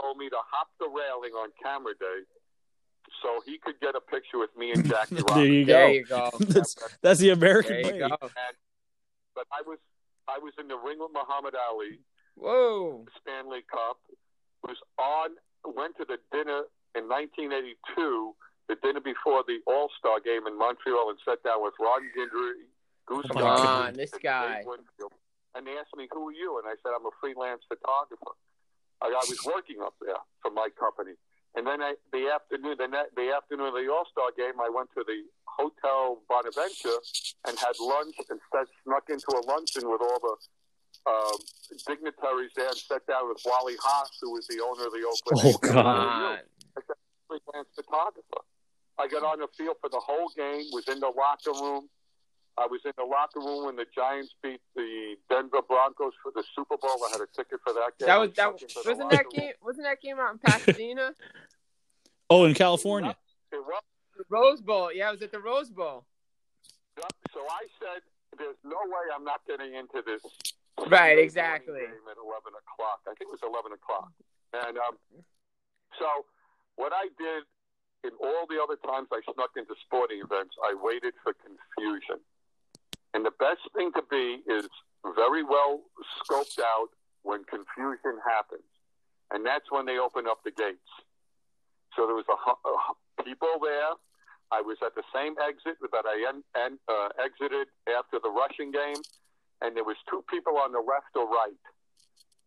[0.00, 2.20] told me to hop the railing on camera day
[3.22, 5.52] so so he could get a picture with me and Jackie there Robinson.
[5.52, 5.92] you There go.
[5.92, 6.30] you go.
[6.40, 8.08] that's that's the American There you way.
[8.10, 8.16] go.
[8.22, 8.56] And,
[9.34, 9.78] but I was
[10.28, 12.00] I was in the ring with Muhammad Ali,
[12.36, 13.06] Whoa.
[13.22, 13.98] Stanley Cup.
[14.66, 15.30] Was on
[15.74, 16.62] went to the dinner
[16.94, 18.34] in 1982,
[18.68, 22.66] the dinner before the All Star game in Montreal, and sat down with Ron Guidry,
[23.06, 24.64] Goose Come Come on, Gossage, this guy.
[25.54, 28.34] And they asked me, "Who are you?" And I said, "I'm a freelance photographer.
[29.00, 31.14] I, I was working up there for my company."
[31.56, 34.68] And then I, the afternoon, the, net, the afternoon of the All Star game, I
[34.68, 37.00] went to the Hotel Bonaventure
[37.48, 40.36] and had lunch and sat, snuck into a luncheon with all the
[41.08, 41.38] um,
[41.86, 45.40] dignitaries there and sat down with Wally Haas, who was the owner of the Oakland.
[45.40, 45.72] Oh, God.
[45.72, 46.38] Come on.
[47.26, 48.44] freelance photographer.
[48.98, 50.64] I got on the field for the whole game.
[50.72, 51.88] Was in the locker room.
[52.58, 56.42] I was in the locker room when the Giants beat the Denver Broncos for the
[56.56, 56.96] Super Bowl.
[57.04, 58.06] I had a ticket for that game.
[58.08, 59.44] That was I that snuck into the wasn't that locker room.
[59.44, 61.12] game wasn't that game out in Pasadena?
[62.28, 63.14] Oh, in California.
[63.52, 63.82] It was.
[64.18, 64.90] the Rose Bowl.
[64.92, 66.04] Yeah, it was at the Rose Bowl.
[66.98, 67.12] Yep.
[67.32, 68.02] So I said,
[68.36, 70.22] "There's no way I'm not getting into this."
[70.90, 71.86] Right, exactly.
[71.86, 72.98] Game at 11 o'clock.
[73.06, 74.10] I think it was 11 o'clock.
[74.58, 74.98] And um,
[76.00, 76.26] so
[76.74, 77.44] what I did
[78.04, 82.20] in all the other times I snuck into sporting events, I waited for confusion.
[83.14, 84.68] And the best thing to be is
[85.14, 85.80] very well
[86.20, 86.90] scoped out
[87.22, 88.66] when confusion happens.
[89.30, 90.90] And that's when they open up the gates.
[91.96, 93.96] So there was a, a people there.
[94.52, 98.70] I was at the same exit that I en- en- uh, exited after the Russian
[98.70, 99.00] game,
[99.60, 101.58] and there was two people on the left or right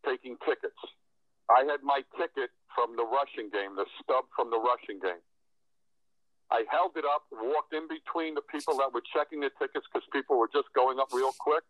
[0.05, 0.79] taking tickets.
[1.49, 5.19] I had my ticket from the Russian game, the stub from the Russian game.
[6.51, 10.07] I held it up, walked in between the people that were checking the tickets because
[10.11, 11.63] people were just going up real quick,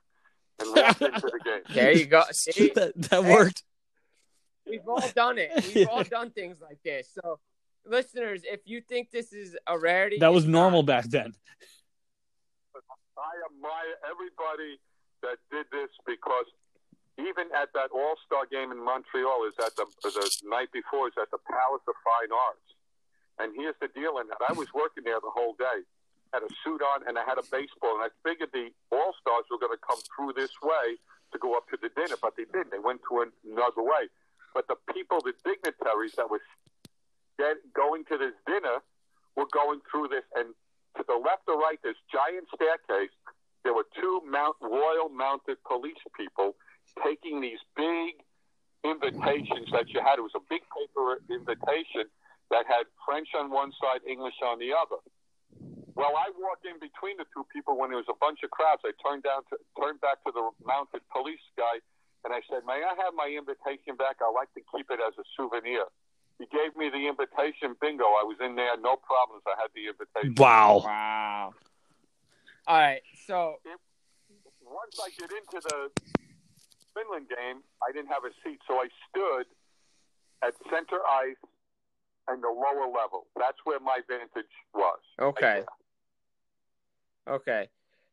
[0.59, 1.61] and walked into the game.
[1.73, 2.23] There you go.
[2.31, 3.33] See, that that Hey.
[3.33, 3.63] worked.
[4.65, 5.51] we've all done it.
[5.73, 7.09] We've all done things like this.
[7.13, 7.39] So,
[7.85, 10.87] listeners, if you think this is a rarity, That was normal not.
[10.87, 11.33] back then.
[13.19, 14.79] I admire everybody
[15.23, 16.47] that did this because
[17.19, 21.13] even at that All Star game in Montreal is at the the night before is
[21.21, 22.67] at the Palace of Fine Arts.
[23.39, 25.87] And here's the deal in that I was working there the whole day,
[26.35, 29.47] had a suit on, and I had a baseball, and I figured the All Stars
[29.49, 30.99] were going to come through this way
[31.31, 32.71] to go up to the dinner, but they didn't.
[32.71, 34.11] They went to another way.
[34.53, 36.43] But the people, the dignitaries that were
[37.73, 38.83] going to this dinner,
[39.35, 40.51] were going through this, and
[40.97, 43.13] to the left or right, this giant staircase.
[43.63, 46.55] There were two mount royal mounted police people
[47.03, 48.19] taking these big
[48.83, 50.17] invitations that you had.
[50.17, 52.07] It was a big paper invitation
[52.49, 55.01] that had French on one side, English on the other.
[55.93, 58.81] Well, I walked in between the two people when there was a bunch of crowds.
[58.87, 61.83] I turned down to turned back to the mounted police guy,
[62.23, 64.23] and I said, "May I have my invitation back?
[64.23, 65.91] I'd like to keep it as a souvenir."
[66.39, 67.75] He gave me the invitation.
[67.83, 68.07] Bingo!
[68.15, 69.43] I was in there, no problems.
[69.43, 70.39] I had the invitation.
[70.39, 70.87] Wow.
[70.87, 71.53] Wow.
[72.65, 73.03] All right.
[73.27, 73.59] So,
[74.63, 75.91] once I get into the
[76.95, 79.47] Finland game, I didn't have a seat, so I stood
[80.41, 81.35] at center ice
[82.29, 83.27] and the lower level.
[83.35, 84.99] That's where my vantage was.
[85.19, 85.63] Okay.
[87.27, 87.67] okay.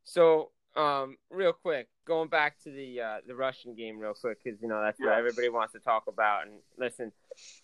[0.05, 4.61] So, um, real quick, going back to the uh, the Russian game, real quick, because
[4.61, 6.47] you know that's what everybody wants to talk about.
[6.47, 7.13] And listen,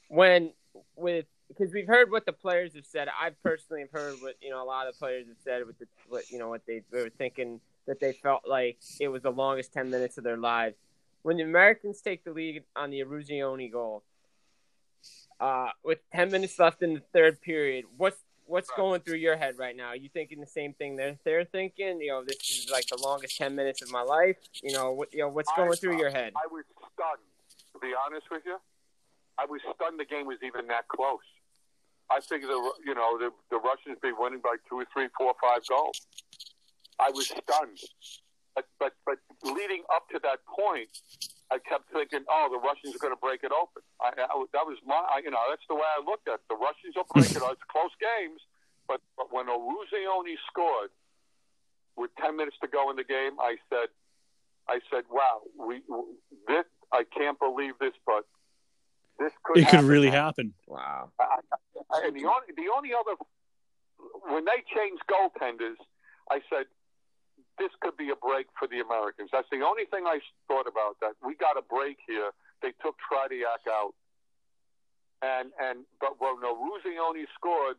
[0.08, 0.52] when
[0.96, 3.08] with because we've heard what the players have said.
[3.08, 5.78] I personally have heard what you know a lot of the players have said with
[5.78, 9.22] the what you know what they, they were thinking that they felt like it was
[9.22, 10.76] the longest ten minutes of their lives.
[11.22, 14.02] When the Americans take the lead on the Eruzione goal,
[15.42, 19.58] uh, with ten minutes left in the third period, what's what's going through your head
[19.58, 19.88] right now?
[19.88, 22.00] Are you thinking the same thing they're they're thinking?
[22.00, 24.36] You know, this is like the longest ten minutes of my life.
[24.62, 26.32] You know, what you know, what's going I- through your head?
[26.36, 27.26] I was stunned,
[27.74, 28.58] to be honest with you.
[29.38, 31.26] I was stunned the game was even that close.
[32.10, 35.32] I figured, the, you know, the, the Russians be winning by two or three, four,
[35.40, 35.98] five goals.
[37.00, 37.78] I was stunned.
[38.54, 40.90] But, but, but leading up to that point,
[41.52, 43.84] I kept thinking, oh, the Russians are going to break it open.
[44.00, 46.48] I, I, that was my, I, you know, that's the way I looked at it.
[46.48, 47.52] The Russians will break it open.
[47.52, 48.40] Oh, it's close games.
[48.88, 50.88] But, but when Eruzione scored
[52.00, 53.92] with 10 minutes to go in the game, I said,
[54.64, 55.84] I said, wow, we,
[56.48, 58.24] this, I can't believe this, but
[59.20, 60.54] this could It could really happen.
[60.66, 61.12] Wow.
[61.92, 63.12] And the only the only other
[64.24, 65.76] when they changed goaltenders,
[66.30, 66.64] I said
[67.62, 69.30] this could be a break for the Americans.
[69.30, 70.18] That's the only thing I
[70.50, 70.98] thought about.
[70.98, 72.34] That we got a break here.
[72.58, 73.94] They took Tretiak out,
[75.22, 77.78] and and but when Eruzione scored,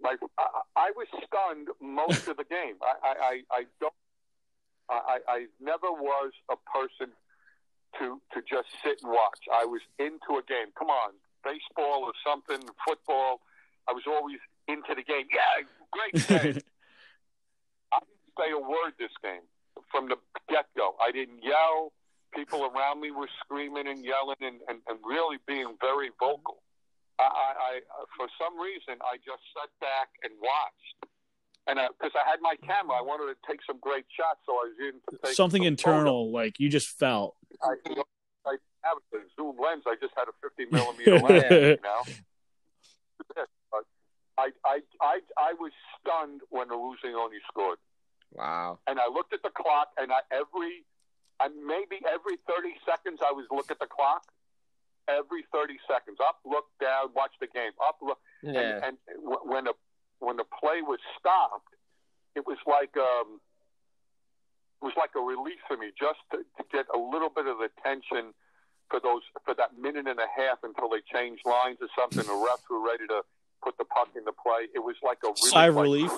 [0.00, 2.80] like I, I was stunned most of the game.
[2.80, 3.92] I I, I, don't.
[4.88, 7.12] I, I never was a person
[8.00, 9.44] to to just sit and watch.
[9.52, 10.72] I was into a game.
[10.78, 11.12] Come on,
[11.44, 13.44] baseball or something, football.
[13.88, 15.28] I was always into the game.
[15.28, 16.64] Yeah, great.
[18.38, 19.44] I say a word this game
[19.90, 20.16] from the
[20.48, 20.94] get go.
[21.00, 21.92] I didn't yell.
[22.34, 26.62] People around me were screaming and yelling and, and, and really being very vocal.
[27.20, 27.72] I, I, I,
[28.16, 31.12] for some reason, I just sat back and watched.
[31.68, 34.72] And because I, had my camera, I wanted to take some great shots, so I
[34.72, 37.36] was in to take Something some internal, like you just felt.
[37.60, 37.78] photos.
[37.84, 38.04] I, you know,
[38.46, 39.84] I have a zoom lens.
[39.86, 42.02] I just had a 50 millimeter lens, you know.
[43.70, 43.84] But
[44.36, 47.78] I, I, I, I was stunned when Eruzione scored
[48.32, 48.78] Wow.
[48.86, 50.84] and I looked at the clock, and I every,
[51.40, 54.24] I maybe every thirty seconds I was look at the clock.
[55.08, 58.86] Every thirty seconds, up, look down, watch the game, up, look, Yeah.
[58.86, 59.74] and, and when the
[60.20, 61.74] when the play was stopped,
[62.36, 63.40] it was like um,
[64.80, 67.58] it was like a relief for me just to, to get a little bit of
[67.58, 68.32] the tension
[68.90, 72.22] for those for that minute and a half until they changed lines or something.
[72.22, 73.22] The refs were ready to
[73.62, 74.66] put the puck into play.
[74.74, 76.12] It was like a really Sigh of like, relief.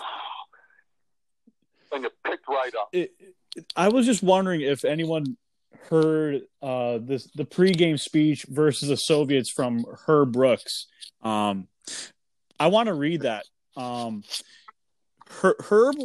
[1.93, 2.89] It picked right up.
[2.93, 3.13] It,
[3.77, 5.37] I was just wondering if anyone
[5.91, 10.87] heard uh, this the pregame speech versus the Soviets from Herb Brooks.
[11.23, 11.69] Um,
[12.59, 13.45] I want to read that.
[13.77, 14.23] Um,
[15.29, 15.97] Her- Herb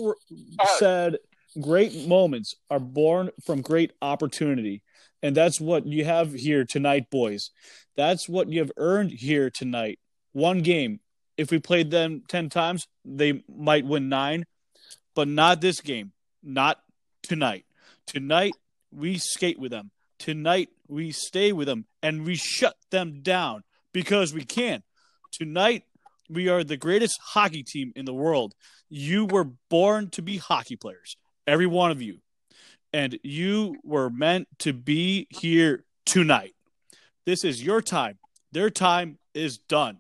[0.78, 1.18] said,
[1.60, 4.84] "Great moments are born from great opportunity."
[5.22, 7.52] And that's what you have here tonight, boys.
[7.98, 10.00] That's what you have earned here tonight.
[10.32, 11.02] One game.
[11.38, 14.46] If we played them 10 times, they might win nine,
[15.20, 16.14] but not this game.
[16.42, 16.80] Not
[17.24, 17.66] tonight.
[18.08, 18.54] Tonight,
[18.90, 19.92] we skate with them.
[20.18, 24.82] Tonight, we stay with them and we shut them down because we can.
[25.34, 25.84] Tonight,
[26.30, 28.56] we are the greatest hockey team in the world.
[28.88, 32.20] You were born to be hockey players, every one of you.
[32.94, 36.56] And you were meant to be here tonight.
[37.26, 38.20] This is your time.
[38.54, 40.00] Their time is done.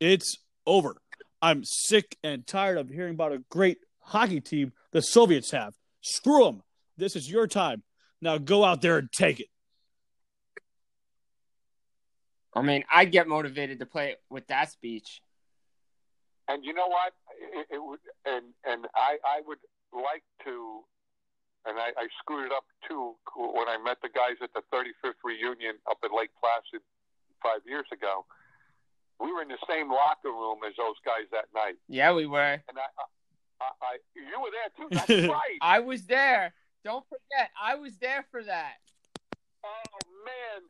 [0.00, 0.96] It's over.
[1.42, 5.74] I'm sick and tired of hearing about a great hockey team the Soviets have.
[6.00, 6.62] Screw them.
[6.96, 7.82] This is your time.
[8.20, 9.48] Now go out there and take it.
[12.54, 15.20] I mean, I get motivated to play with that speech.
[16.46, 17.12] And you know what?
[17.40, 19.58] It, it would, and and I I would
[19.92, 20.84] like to,
[21.66, 25.18] and I, I screwed it up too when I met the guys at the 35th
[25.24, 26.84] reunion up at Lake Placid
[27.42, 28.26] five years ago.
[29.18, 32.60] We were in the same locker room as those guys that night, Yeah, we were.
[32.68, 32.86] and I,
[33.60, 34.88] I, I you were there too.
[34.90, 35.58] That's right.
[35.60, 36.54] I was there.
[36.84, 38.74] Don't forget, I was there for that.
[39.64, 40.62] Oh man!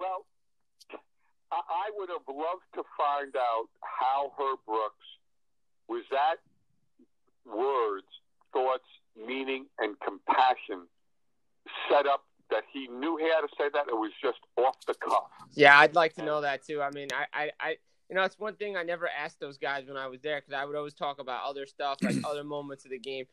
[0.00, 0.26] Well,
[1.52, 5.06] I, I would have loved to find out how Herb Brooks
[5.88, 6.36] was that
[7.46, 8.06] words,
[8.52, 10.86] thoughts, meaning, and compassion
[11.88, 13.86] set up that he knew he had to say that.
[13.88, 15.30] It was just off the cuff.
[15.54, 16.82] Yeah, I'd like to know that too.
[16.82, 17.76] I mean, I, I, I
[18.08, 20.52] you know, it's one thing I never asked those guys when I was there because
[20.52, 23.26] I would always talk about other stuff, like other moments of the game,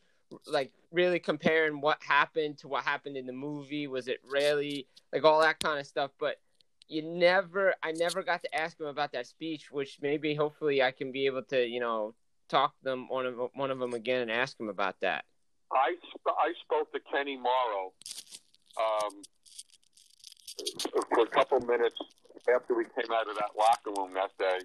[0.46, 3.86] like really comparing what happened to what happened in the movie.
[3.86, 6.10] Was it really like all that kind of stuff?
[6.18, 6.40] But
[6.88, 10.90] you never, I never got to ask him about that speech, which maybe hopefully I
[10.90, 12.14] can be able to, you know,
[12.48, 15.24] talk to them one of one of them again and ask him about that.
[15.70, 17.92] I sp- I spoke to Kenny Morrow
[18.78, 19.22] um,
[21.14, 21.96] for a couple minutes
[22.48, 24.58] after we came out of that locker room that day,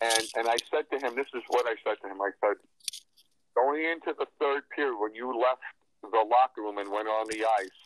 [0.00, 2.20] and and I said to him, "This is what I said to him.
[2.20, 2.56] I said,
[3.54, 5.62] going into the third period when you left
[6.02, 7.78] the locker room and went on the ice,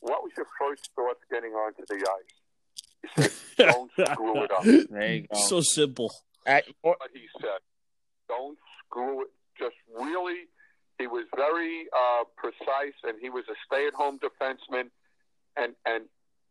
[0.00, 2.36] what was your first thoughts getting onto the ice?"
[3.02, 3.32] He said,
[3.72, 5.38] "Don't screw it up." There you go.
[5.38, 6.12] So simple.
[6.46, 7.60] At, what he said.
[8.28, 9.28] Don't screw it.
[9.58, 10.46] Just really,
[10.98, 14.90] he was very uh, precise, and he was a stay-at-home defenseman.
[15.56, 16.04] And and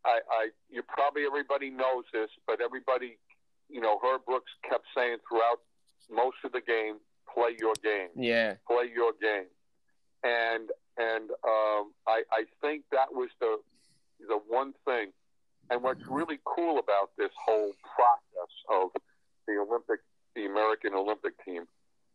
[0.07, 3.19] I, I, you probably everybody knows this, but everybody,
[3.69, 5.59] you know, Herb Brooks kept saying throughout
[6.09, 8.55] most of the game, "Play your game, yeah.
[8.65, 9.51] play your game,"
[10.23, 13.59] and and um, I, I think that was the
[14.27, 15.11] the one thing.
[15.69, 18.95] And what's really cool about this whole process of
[19.51, 19.99] the Olympic,
[20.33, 21.67] the American Olympic team,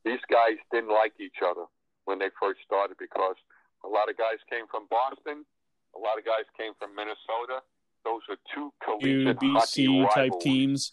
[0.08, 1.68] these guys didn't like each other
[2.06, 3.36] when they first started because
[3.84, 5.44] a lot of guys came from Boston,
[5.92, 7.60] a lot of guys came from Minnesota.
[8.04, 10.92] Those are two collegiate UBC type teams.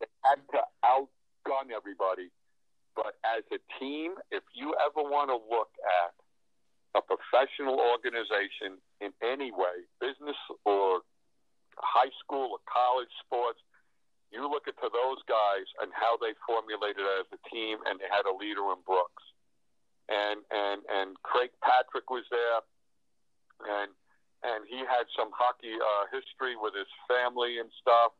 [0.00, 2.30] They had to outgun everybody.
[2.96, 6.12] But as a team, if you ever want to look at
[6.94, 11.00] a professional organization in any way, business or
[11.80, 13.60] high school or college sports,
[14.32, 18.08] you look at to those guys and how they formulated as a team, and they
[18.08, 19.24] had a leader in Brooks,
[20.08, 22.60] and and and Craig Patrick was there,
[23.80, 23.92] and
[24.42, 28.12] and he had some hockey uh, history with his family and stuff.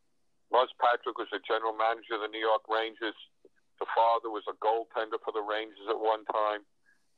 [0.51, 3.17] Russ Patrick was the general manager of the New York Rangers
[3.83, 6.63] the father was a goaltender for the Rangers at one time,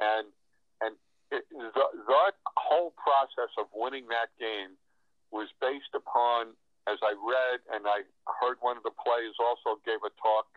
[0.01, 0.33] and
[0.81, 0.97] and
[1.29, 4.81] it, the, that whole process of winning that game
[5.29, 6.57] was based upon,
[6.89, 8.09] as I read and I
[8.41, 10.49] heard one of the players also gave a talk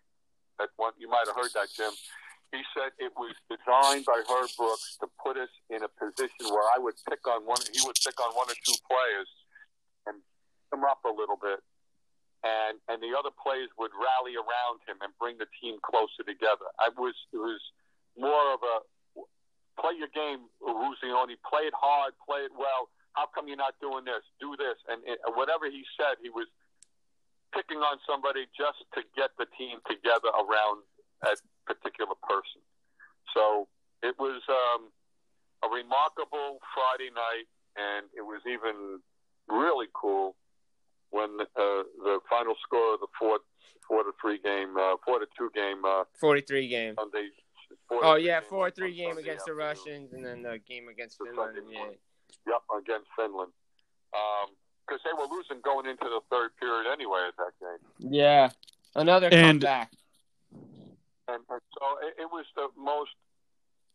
[0.63, 1.91] that one you might have heard that Jim.
[2.51, 6.63] He said it was designed by Herb Brooks to put us in a position where
[6.71, 7.59] I would pick on one.
[7.67, 9.27] He would pick on one or two players
[10.07, 10.23] and
[10.71, 11.59] them up a little bit,
[12.47, 16.71] and and the other players would rally around him and bring the team closer together.
[16.79, 17.59] I was it was
[18.15, 18.75] more of a
[19.75, 21.35] play your game, Eruzione.
[21.43, 22.87] Play it hard, play it well.
[23.13, 24.23] How come you're not doing this?
[24.39, 26.47] Do this, and it, whatever he said, he was
[27.51, 30.85] picking on somebody just to get the team together around
[31.23, 31.33] a
[31.65, 32.61] particular person.
[33.33, 33.67] So
[34.03, 34.89] it was um,
[35.63, 37.47] a remarkable Friday night,
[37.77, 38.99] and it was even
[39.47, 40.35] really cool
[41.09, 43.39] when uh, the final score of the four
[43.87, 46.95] four to three game, uh, four to two game, uh, Forty three game.
[46.97, 47.29] Sunday.
[47.87, 49.53] four to Oh three yeah, four on three game Sunday against the.
[49.53, 51.55] Russians, and then the game against The Finland.
[51.55, 51.91] Sunday Yeah.
[52.47, 53.51] Yep, against Finland.
[54.87, 58.11] Because they were losing going into the third period anyway at that game.
[58.13, 58.49] Yeah.
[58.95, 59.91] Another And- comeback.
[61.27, 63.13] And, and so it, it was the most.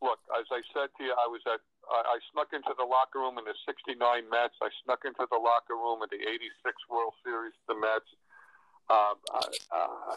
[0.03, 1.63] Look, as I said to you, I was at.
[1.87, 3.97] I, I snuck into the locker room in the '69
[4.29, 4.59] Mets.
[4.61, 8.11] I snuck into the locker room in the '86 World Series, the Mets.
[8.91, 10.15] Um, I, uh,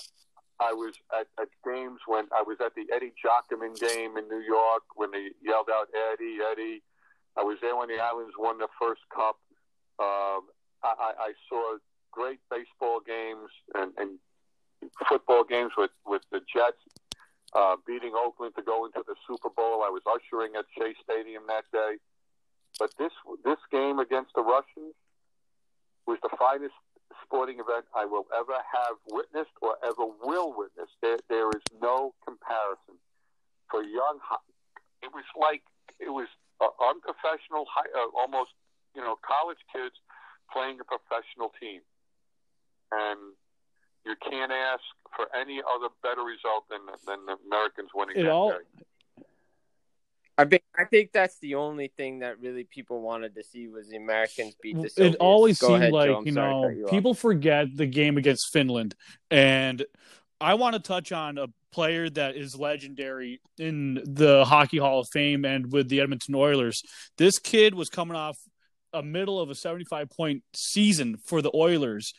[0.60, 4.42] I was at, at games when I was at the Eddie Giacomin game in New
[4.42, 6.82] York when they yelled out Eddie, Eddie.
[7.38, 9.36] I was there when the Islands won the first cup.
[10.00, 10.48] Um,
[10.84, 11.78] I, I, I saw
[12.12, 14.20] great baseball games and, and
[15.10, 16.80] football games with, with the Jets
[17.56, 19.82] uh, beating Oakland to go into the Super Bowl.
[19.82, 21.96] I was ushering at Shea Stadium that day.
[22.78, 24.94] But this this game against the Russians
[26.06, 26.76] was the finest
[27.24, 30.92] sporting event I will ever have witnessed or ever will witness.
[31.02, 33.00] There, there is no comparison.
[33.72, 34.20] For young,
[35.02, 35.64] it was like
[36.00, 36.28] it was
[36.60, 38.52] uh, unprofessional, high, uh, almost
[38.94, 39.96] you know college kids
[40.52, 41.80] playing a professional team,
[42.92, 43.34] and
[44.06, 44.82] you can't ask
[45.16, 48.58] for any other better result than than the Americans winning It that all- day.
[50.38, 53.88] I think I think that's the only thing that really people wanted to see was
[53.88, 55.16] the Americans beat the Soviets.
[55.16, 56.22] it always Go seemed ahead, like Joe.
[56.26, 56.90] You know cut you off.
[56.92, 58.96] people forget the game against Finland,
[59.32, 59.86] and
[60.42, 65.08] I want to touch on a player that is legendary in the Hockey Hall of
[65.14, 66.82] Fame and with the Edmonton Oilers.
[67.18, 68.38] This kid was coming off
[68.92, 72.14] a middle of a 75 point season for the Oilers,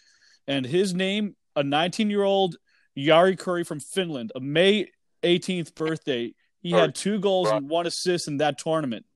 [0.46, 2.56] and his name, a 19 year old
[2.96, 4.90] Jari Kurri from Finland, a May
[5.22, 6.34] 18th birthday.
[6.60, 9.06] He had two goals and one assist in that tournament.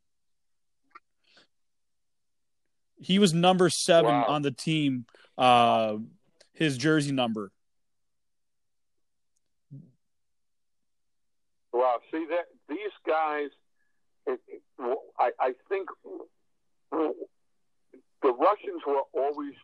[2.97, 4.27] He was number seven Wow.
[4.29, 5.07] on the team.
[5.39, 5.97] Uh,
[6.53, 7.51] his jersey number.
[11.73, 13.49] Wow, see that these guys,
[14.27, 14.63] it, it,
[15.19, 15.89] I, I think
[16.93, 17.15] the
[18.23, 19.55] Russians were always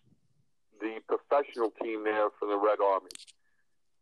[0.80, 3.10] the professional team there for the Red Army.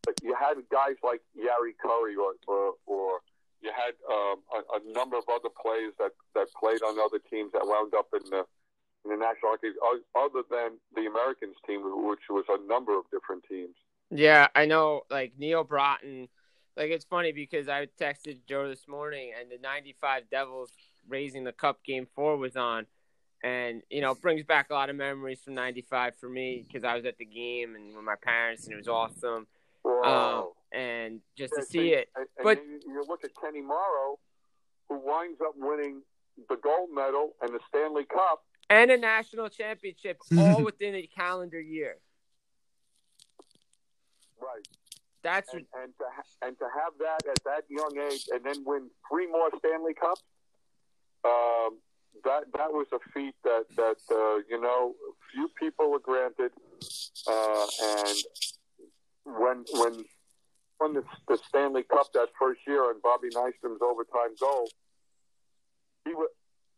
[0.05, 3.21] But you had guys like Jari Kurri or, or, or
[3.63, 7.53] you had um, a, a number of other players that, that played on other teams
[7.53, 8.45] that wound up in the
[9.05, 13.05] in the National Hockey, League, other than the Americans team, which was a number of
[13.13, 13.75] different teams.
[14.11, 15.03] Yeah, I know.
[15.11, 16.29] Like Neal Broten,
[16.77, 20.71] like it's funny because I texted Joe this morning, and the '95 Devils
[21.09, 22.87] raising the Cup Game Four was on,
[23.45, 26.83] and you know it brings back a lot of memories from '95 for me because
[26.83, 29.47] I was at the game and with my parents, and it was awesome.
[30.05, 33.61] Um, and just Yeah, to see it, And, and But- you, you look at Kenny
[33.61, 34.19] Morrow,
[34.89, 36.03] who winds up winning
[36.49, 38.43] the gold medal and the Stanley Cup.
[38.71, 41.99] and a national championship all within a calendar year.
[44.41, 44.67] Right.
[45.23, 48.63] That's And, and to ha- and to have that at that young age, and then
[48.67, 50.23] win three more Stanley Cups.
[51.25, 51.79] Um,
[52.23, 54.95] that that was a feat that that uh, you know
[55.33, 56.53] few people were granted.
[57.27, 58.17] Uh, and
[59.25, 60.05] when when
[60.81, 64.69] won the, the Stanley Cup that first year on Bobby Nystrom's overtime goal,
[66.05, 66.31] he was.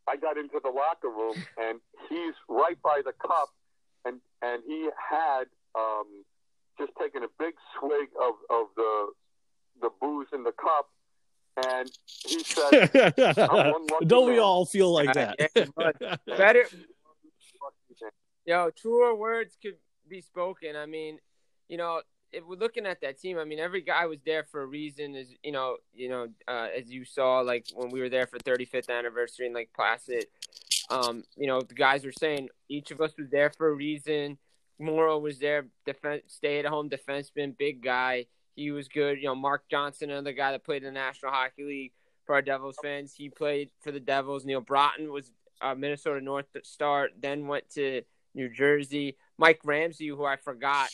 [0.09, 3.49] I got into the locker room and he's right by the cup,
[4.05, 6.24] and and he had um,
[6.78, 9.09] just taken a big swig of, of the
[9.80, 10.89] the booze in the cup,
[11.65, 11.91] and
[12.25, 12.91] he said,
[13.37, 14.41] one lucky Don't we man.
[14.41, 15.37] all feel like that?
[15.39, 16.67] yeah, better.
[18.47, 19.77] Yo, truer words could
[20.09, 20.77] be spoken.
[20.77, 21.19] I mean,
[21.69, 22.03] you know,
[22.33, 25.17] if we're looking at that team, I mean, every guy was there for a reason.
[25.17, 28.39] Is you know, you know, uh, as you saw, like when we were there for
[28.39, 30.27] 35th anniversary in Lake Placid,
[30.91, 34.39] um, you know, the guys were saying each of us was there for a reason.
[34.79, 38.27] Morrow was there, defense, stay at home defenseman, big guy.
[38.57, 39.19] He was good.
[39.19, 41.93] You know, Mark Johnson, another guy that played in the National Hockey League
[42.25, 43.15] for our Devils fans.
[43.15, 44.45] He played for the Devils.
[44.45, 45.31] Neal Broten was
[45.61, 48.03] a Minnesota North star, then went to
[48.35, 49.17] New Jersey.
[49.39, 50.89] Mike Ramsey, who I forgot,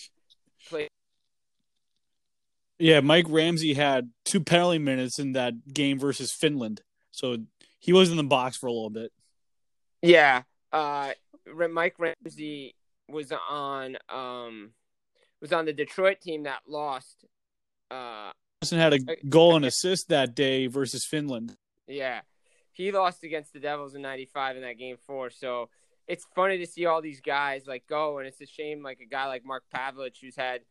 [0.68, 0.88] played.
[2.78, 6.82] Yeah, Mike Ramsey had two penalty minutes in that game versus Finland,
[7.12, 7.36] so
[7.78, 9.12] he was in the box for a little bit.
[10.00, 10.42] Yeah,
[10.72, 11.12] uh,
[11.70, 12.74] Mike Ramsey
[13.08, 14.70] was on um
[15.40, 17.24] was on the Detroit team that lost.
[17.92, 18.30] Uh,
[18.62, 21.54] Johnson had a goal and assist that day versus Finland.
[21.86, 22.20] Yeah,
[22.72, 25.30] he lost against the Devils in '95 in that game four.
[25.30, 25.68] So
[26.08, 29.06] it's funny to see all these guys like go, and it's a shame like a
[29.06, 30.62] guy like Mark Pavelich who's had,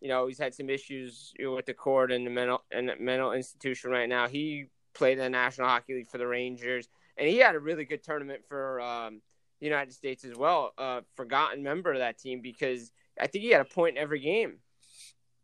[0.00, 3.32] you know, he's had some issues with the court and the mental and the mental
[3.32, 4.28] institution right now.
[4.28, 7.84] He played in the National Hockey League for the Rangers, and he had a really
[7.84, 9.20] good tournament for um,
[9.60, 10.72] the United States as well.
[10.78, 14.20] Uh, forgotten member of that team because I think he had a point in every
[14.20, 14.58] game.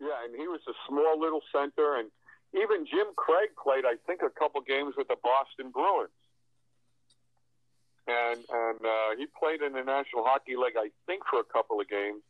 [0.00, 2.10] Yeah, and he was a small little center, and
[2.52, 6.10] even Jim Craig played, I think, a couple games with the Boston Bruins.
[8.06, 11.80] And and uh, he played in the National Hockey League, I think, for a couple
[11.80, 12.22] of games.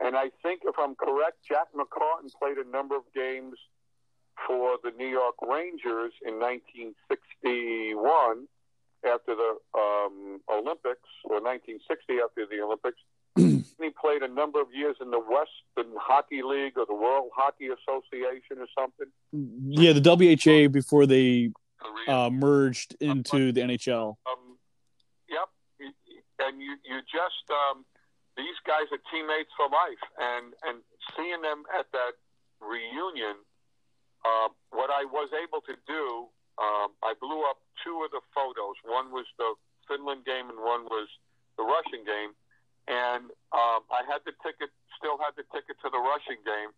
[0.00, 3.56] And I think, if I'm correct, Jack McCartan played a number of games
[4.46, 8.46] for the New York Rangers in 1961
[9.04, 13.00] after the um, Olympics, or 1960 after the Olympics.
[13.36, 17.68] He played a number of years in the Western Hockey League or the World Hockey
[17.68, 19.06] Association or something.
[19.68, 21.50] Yeah, the WHA before they
[22.08, 24.16] uh, merged into the NHL.
[24.24, 24.56] Um,
[25.28, 25.48] yep,
[26.40, 27.84] and you you just um,
[28.36, 30.80] these guys are teammates for life, and and
[31.16, 32.16] seeing them at that
[32.60, 33.36] reunion,
[34.24, 38.80] uh, what I was able to do, um, I blew up two of the photos.
[38.84, 39.54] One was the
[39.88, 41.08] Finland game, and one was
[41.60, 42.32] the Russian game
[42.86, 46.70] and um, I had the ticket, still had the ticket to the Russian game,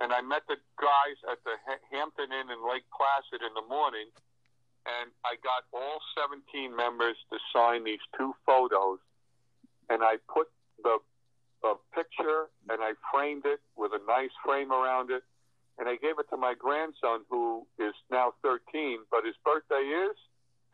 [0.00, 1.54] and I met the guys at the
[1.90, 4.10] Hampton Inn in Lake Placid in the morning,
[4.86, 8.98] and I got all 17 members to sign these two photos,
[9.88, 10.48] and I put
[10.82, 10.98] the,
[11.62, 15.22] the picture and I framed it with a nice frame around it,
[15.78, 20.16] and I gave it to my grandson who is now 13, but his birthday is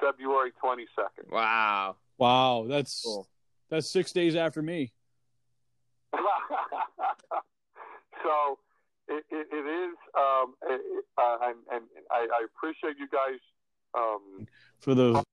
[0.01, 1.31] February 22nd.
[1.31, 1.97] Wow.
[2.19, 3.29] Wow, that's cool.
[3.73, 4.93] That's six days after me.
[6.13, 6.21] so
[9.09, 13.41] it, it, it is, um, it, uh, and, and I, I, appreciate you guys
[13.95, 14.47] um,
[14.79, 15.25] for the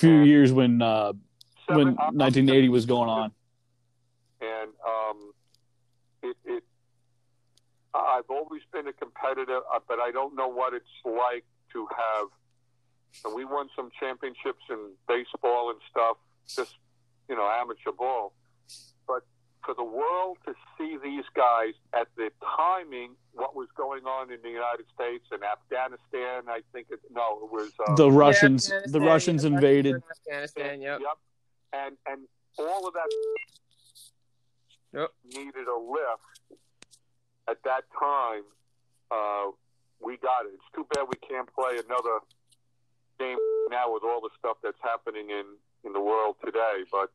[0.00, 1.12] few years when uh,
[1.68, 3.30] when 1980 was going on.
[4.40, 5.30] And um,
[6.24, 6.64] it, it,
[7.94, 12.26] I've always been a competitor, uh, but I don't know what it's like to have.
[13.24, 16.16] And we won some championships in baseball and stuff.
[16.48, 16.74] Just
[17.28, 18.32] you know, amateur ball.
[19.06, 19.22] But
[19.64, 24.38] for the world to see these guys at the timing, what was going on in
[24.42, 28.70] the United States and Afghanistan, I think it, no, it was um, the Russians.
[28.72, 30.80] Yeah, the Russians yeah, invaded Afghanistan.
[30.80, 31.00] Yep.
[31.00, 31.18] yep.
[31.72, 32.26] And and
[32.58, 33.08] all of that
[34.92, 35.10] yep.
[35.24, 36.62] needed a lift
[37.48, 38.42] at that time.
[39.10, 39.52] Uh,
[40.00, 40.52] we got it.
[40.54, 42.20] It's too bad we can't play another
[43.18, 43.38] game
[43.70, 45.44] now with all the stuff that's happening in
[45.84, 46.84] in the world today.
[46.90, 47.10] But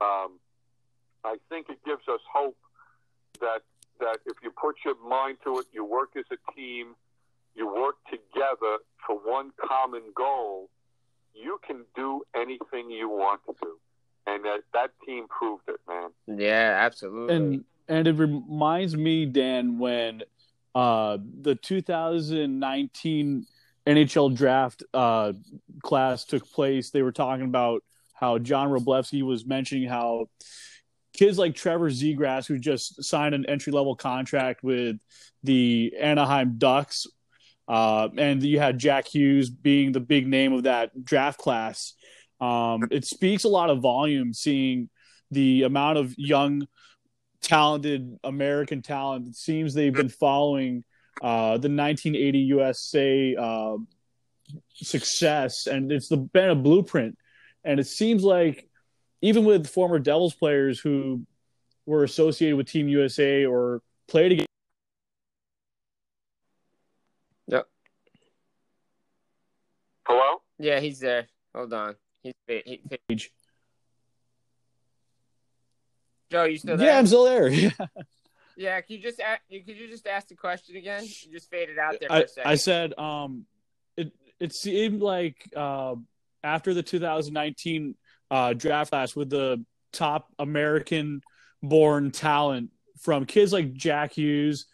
[0.00, 0.38] um,
[1.24, 2.56] I think it gives us hope
[3.40, 3.62] that
[4.00, 6.94] that if you put your mind to it, you work as a team,
[7.54, 10.70] you work together for one common goal,
[11.34, 13.76] you can do anything you want to do.
[14.26, 16.10] And that, that team proved it, man.
[16.26, 17.34] Yeah, absolutely.
[17.34, 20.22] And and it reminds me, Dan, when
[20.74, 23.46] uh, the 2019
[23.86, 25.32] NHL draft uh,
[25.82, 27.82] class took place, they were talking about
[28.20, 30.28] how John Wroblewski was mentioning how
[31.14, 34.96] kids like Trevor Zegras, who just signed an entry level contract with
[35.42, 37.06] the Anaheim Ducks,
[37.66, 41.94] uh, and you had Jack Hughes being the big name of that draft class.
[42.40, 44.90] Um, it speaks a lot of volume seeing
[45.30, 46.66] the amount of young,
[47.40, 49.28] talented American talent.
[49.28, 50.84] It seems they've been following
[51.22, 53.76] uh, the 1980 USA uh,
[54.74, 57.16] success, and it's the, been a blueprint
[57.64, 58.68] and it seems like
[59.22, 61.26] even with former Devils players who
[61.86, 64.48] were associated with Team USA or played against.
[67.48, 67.68] Yep.
[70.06, 70.42] Hello?
[70.58, 71.26] Yeah, he's there.
[71.54, 71.96] Hold on.
[72.22, 73.30] He's he, he,
[76.30, 76.86] Joe, you still there?
[76.86, 77.48] Yeah, I'm still there.
[77.50, 77.70] Yeah.
[78.56, 81.02] Yeah, can you just ask, could you just ask the question again?
[81.02, 83.46] You just faded out there I, I, said um
[83.96, 85.94] it it seemed like uh,
[86.42, 87.94] after the 2019
[88.30, 91.20] uh, draft class with the top American
[91.62, 92.70] born talent
[93.00, 94.66] from kids like Jack Hughes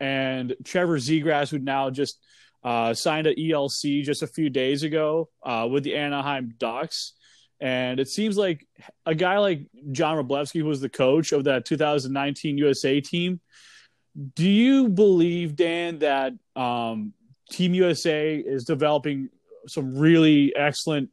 [0.00, 2.18] and Trevor Zegras, who now just
[2.64, 7.14] uh, signed an ELC just a few days ago uh, with the Anaheim Ducks.
[7.60, 8.66] And it seems like
[9.06, 13.40] a guy like John Wroblewski, who was the coach of that 2019 USA team,
[14.34, 17.14] do you believe, Dan, that um,
[17.50, 19.30] Team USA is developing
[19.66, 21.10] some really excellent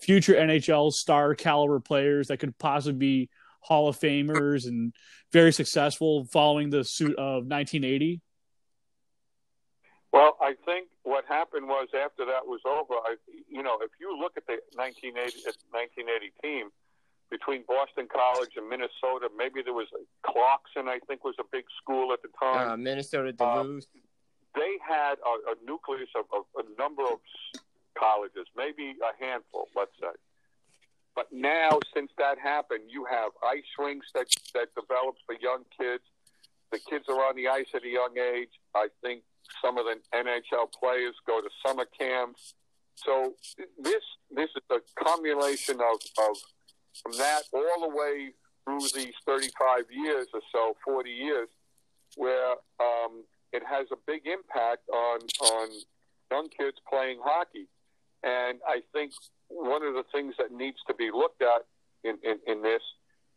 [0.00, 3.30] future NHL star caliber players that could possibly be
[3.60, 4.92] Hall of Famers and
[5.32, 8.20] very successful following the suit of 1980?
[10.12, 13.16] Well, I think what happened was after that was over, I,
[13.48, 15.40] you know, if you look at the 1980,
[15.72, 16.68] 1980 team
[17.30, 19.88] between Boston College and Minnesota, maybe there was
[20.26, 22.72] Clarkson, I think was a big school at the time.
[22.72, 23.86] Uh, Minnesota Uh, Duluth.
[24.54, 27.20] they had a, a nucleus of, of a number of
[27.98, 30.14] colleges, maybe a handful, let's say.
[31.14, 36.04] But now, since that happened, you have ice rinks that that develops for young kids.
[36.70, 38.48] The kids are on the ice at a young age.
[38.74, 39.22] I think
[39.60, 42.54] some of the NHL players go to summer camps.
[42.96, 43.34] So
[43.78, 46.36] this this is a combination of, of
[47.02, 48.32] from that all the way
[48.64, 51.48] through these 35 years or so, 40 years,
[52.16, 55.68] where um, it has a big impact on on
[56.30, 57.66] young kids playing hockey.
[58.22, 59.12] And I think
[59.48, 61.66] one of the things that needs to be looked at
[62.04, 62.82] in, in, in this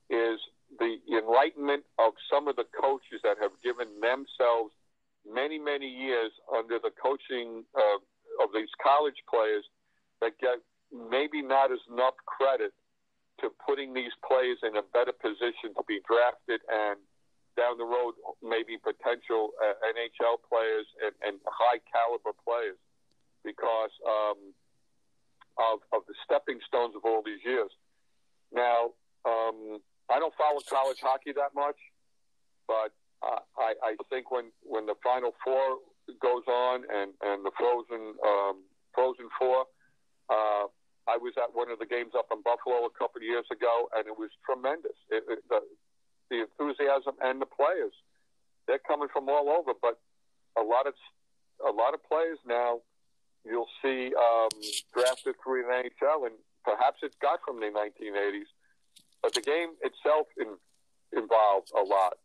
[0.09, 0.39] is
[0.79, 4.73] the enlightenment of some of the coaches that have given themselves
[5.25, 7.97] many, many years under the coaching uh,
[8.43, 9.65] of these college players
[10.21, 10.61] that get
[10.93, 12.71] maybe not as enough credit
[13.41, 16.99] to putting these players in a better position to be drafted and
[17.57, 18.13] down the road
[18.43, 22.79] maybe potential uh, NHL players and, and high caliber players
[23.43, 24.55] because um,
[25.57, 27.71] of, of the stepping stones of all these years.
[28.51, 28.91] Now,
[29.25, 29.79] um,
[30.09, 31.77] I don't follow college hockey that much,
[32.67, 32.93] but
[33.25, 35.79] uh, I, I think when, when the Final Four
[36.21, 39.65] goes on and, and the Frozen um, Frozen Four,
[40.29, 40.69] uh,
[41.05, 43.89] I was at one of the games up in Buffalo a couple of years ago,
[43.93, 44.97] and it was tremendous.
[45.09, 45.61] It, it, the,
[46.29, 47.93] the enthusiasm and the players,
[48.67, 50.01] they're coming from all over, but
[50.57, 50.93] a lot of
[51.63, 52.81] a lot of players now
[53.45, 54.49] you'll see um,
[54.93, 58.49] drafted through the NHL, and perhaps it's got from the 1980s.
[59.21, 60.57] But the game itself in,
[61.17, 62.17] involved a lot,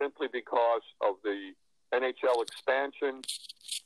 [0.00, 1.52] simply because of the
[1.92, 3.22] NHL expansion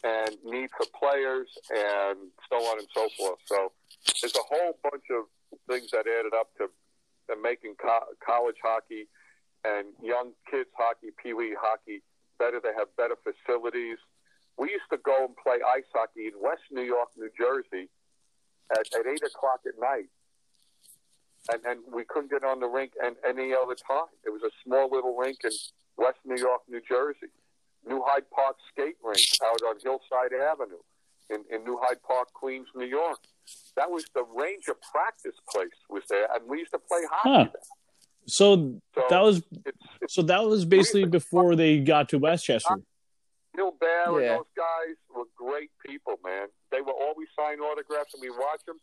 [0.04, 2.18] and need for players and
[2.50, 3.38] so on and so forth.
[3.46, 3.72] So
[4.20, 5.24] there's a whole bunch of
[5.68, 6.68] things that added up to,
[7.30, 9.08] to making co- college hockey
[9.64, 12.02] and young kids hockey, pee wee hockey
[12.38, 12.60] better.
[12.62, 13.98] They have better facilities.
[14.58, 17.88] We used to go and play ice hockey in West New York, New Jersey
[18.70, 20.08] at, at 8 o'clock at night.
[21.52, 24.06] And, and we couldn't get on the rink and any other time.
[24.24, 25.50] It was a small little rink in
[25.96, 27.32] West New York, New Jersey.
[27.86, 30.78] New Hyde Park skate rink out on Hillside Avenue
[31.30, 33.18] in, in New Hyde Park, Queens, New York.
[33.74, 37.44] That was the Ranger practice place was there, and we used to play hockey Huh.
[37.52, 37.62] there.
[38.26, 42.76] So So that was it's, it's so that was basically before they got to Westchester.
[43.54, 44.16] Bill Bear Yeah.
[44.16, 46.48] and those guys were great people, man.
[46.70, 48.78] They were always sign autographs, and we watch them.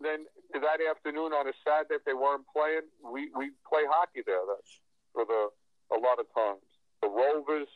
[0.00, 4.44] Then that afternoon on a Saturday, if they weren't playing, we we play hockey there.
[4.46, 4.80] That's
[5.12, 5.48] for the
[5.94, 6.64] a lot of times.
[7.00, 7.68] The Rovers,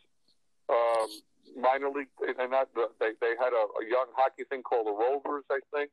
[0.68, 1.08] um,
[1.56, 4.92] minor league, and not the, they they had a, a young hockey thing called the
[4.92, 5.90] Rovers, I think.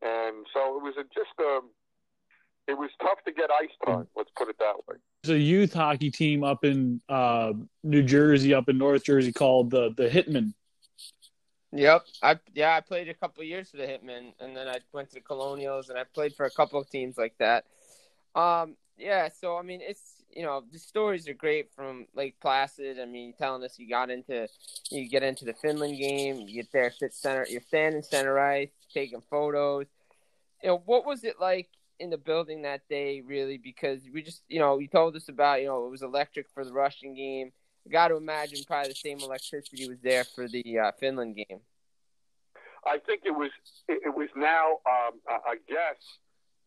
[0.00, 1.60] And so it was a, just a.
[2.68, 4.06] It was tough to get ice time.
[4.14, 4.96] Let's put it that way.
[5.22, 9.70] There's a youth hockey team up in uh, New Jersey, up in North Jersey, called
[9.70, 10.52] the the Hitmen.
[11.72, 12.04] Yep.
[12.22, 15.08] I yeah, I played a couple of years for the Hitmen, and then I went
[15.10, 17.64] to the Colonials, and I played for a couple of teams like that.
[18.34, 19.28] Um, yeah.
[19.28, 23.00] So I mean, it's you know the stories are great from Lake Placid.
[23.00, 24.46] I mean, you're telling us you got into
[24.90, 28.68] you get into the Finland game, you get there, sit center, you're standing center ice,
[28.92, 29.86] taking photos.
[30.62, 31.68] You know, what was it like
[32.00, 33.58] in the building that day, really?
[33.58, 36.64] Because we just you know you told us about you know it was electric for
[36.64, 37.52] the Russian game.
[37.86, 41.60] I got to imagine probably the same electricity was there for the uh, Finland game.
[42.86, 43.50] I think it was
[43.88, 45.98] it, was now um, I guess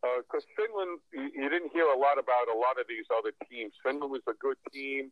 [0.01, 3.73] because Finland you, didn't hear a lot about a lot of these other teams.
[3.83, 5.11] Finland was a good team.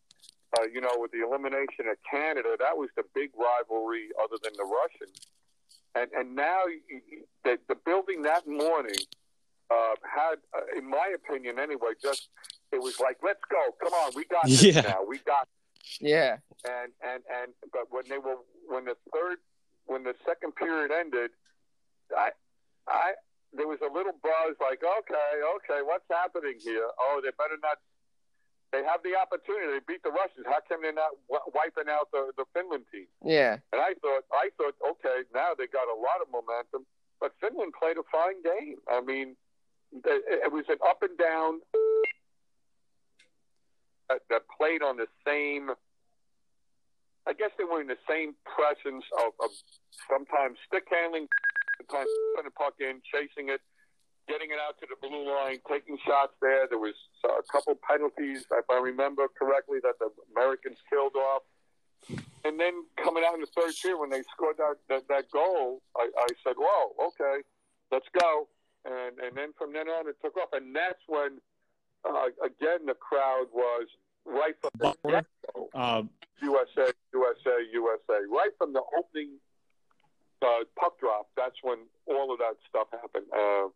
[0.58, 4.54] Uh, you know, with the elimination of Canada, that was the big rivalry other than
[4.58, 5.20] the Russians.
[5.96, 6.64] And and now
[7.44, 8.98] the, the building that morning
[9.72, 12.30] uh, had, uh, in my opinion, anyway, just
[12.72, 14.82] it was like, let's go, come on, we got this Yeah.
[14.82, 15.48] now, we got
[16.00, 16.38] Yeah.
[16.66, 19.38] and and and but when they were when the third
[19.86, 21.32] when the second period ended,
[22.16, 22.30] I
[22.88, 23.14] I
[23.54, 27.78] there was a little buzz like okay okay what's happening here oh they better not
[28.72, 29.66] they have the opportunity.
[29.74, 30.46] They beat the Russians.
[30.46, 33.08] How come they're not w- wiping out the, the Finland team?
[33.26, 33.58] Yeah.
[33.74, 36.86] And I thought, I thought, okay, now they got a lot of momentum.
[37.20, 38.78] But Finland played a fine game.
[38.88, 39.34] I mean,
[39.92, 41.78] it, was an up and down uh,
[44.10, 45.72] that, that played on the same.
[47.28, 49.52] I guess they were in the same presence of, of
[50.10, 51.28] sometimes stick handling,
[51.78, 53.62] sometimes putting the puck in, chasing it,
[54.28, 56.66] getting it out to the blue line, taking shots there.
[56.70, 61.44] There was uh, a couple penalties, if I remember correctly, that the Americans killed off.
[62.46, 65.82] And then coming out in the third period when they scored that that, that goal,
[65.98, 67.44] I, I said, "Whoa, okay,
[67.92, 68.48] let's go."
[68.86, 71.40] And and then from then on, it took off, and that's when
[72.06, 73.88] uh, again the crowd was
[74.26, 75.70] right from the get-go.
[75.74, 76.04] Uh,
[76.42, 78.20] USA, USA, USA.
[78.32, 79.40] Right from the opening
[80.42, 83.28] uh, puck drop, that's when all of that stuff happened.
[83.36, 83.68] Uh,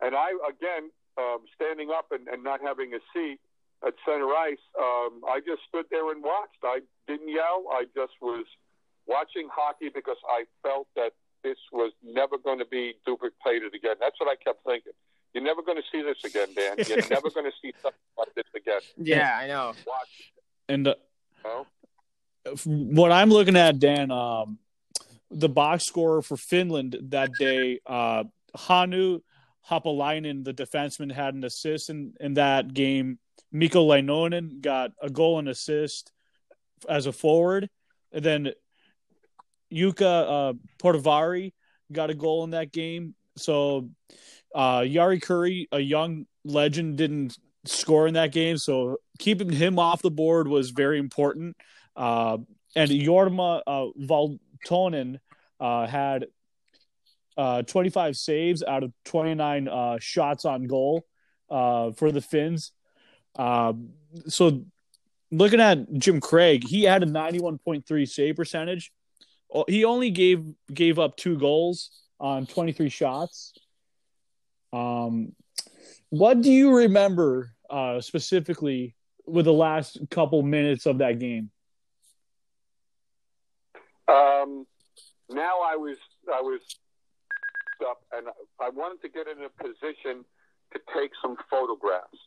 [0.00, 3.40] and I, again, um, standing up and, and not having a seat
[3.86, 6.60] at center ice, um, I just stood there and watched.
[6.64, 7.64] I didn't yell.
[7.70, 8.46] I just was
[9.06, 11.12] watching hockey because I felt that
[11.46, 13.94] this was never going to be duplicated again.
[14.00, 14.92] That's what I kept thinking.
[15.32, 16.76] You're never going to see this again, Dan.
[16.88, 18.80] You're never going to see something like this again.
[18.96, 19.66] Yeah, I know.
[19.86, 20.32] Watch,
[20.68, 20.94] and uh,
[21.44, 22.94] you know?
[22.94, 24.58] what I'm looking at, Dan, um,
[25.30, 28.24] the box score for Finland that day, uh,
[28.56, 29.20] Hannu
[29.70, 33.18] Haapalainen, the defenseman, had an assist in, in that game.
[33.52, 36.10] Mikko Leinonen got a goal and assist
[36.88, 37.70] as a forward.
[38.10, 38.52] And then
[39.72, 41.52] Jukka uh, Portavari
[41.92, 43.14] got a goal in that game.
[43.36, 43.90] So
[44.54, 48.58] uh, Jari Kurri, a young legend, didn't score in that game.
[48.58, 51.56] So keeping him off the board was very important.
[51.94, 52.38] Uh,
[52.74, 55.18] and Jorma uh, Valtonen
[55.60, 56.26] uh, had
[57.36, 61.04] uh, 25 saves out of 29 uh, shots on goal
[61.50, 62.72] uh, for the Finns.
[63.34, 63.74] Uh,
[64.26, 64.64] so
[65.30, 68.92] looking at Jim Craig, he had a 91.3 save percentage.
[69.68, 71.90] He only gave gave up two goals
[72.20, 73.52] on 23 shots.
[74.72, 75.32] Um,
[76.10, 78.94] what do you remember uh, specifically
[79.26, 81.50] with the last couple minutes of that game?
[84.08, 84.66] Um,
[85.28, 85.96] now I was
[86.32, 86.60] I was
[87.88, 88.28] up and
[88.60, 90.24] I wanted to get in a position
[90.72, 92.18] to take some photographs.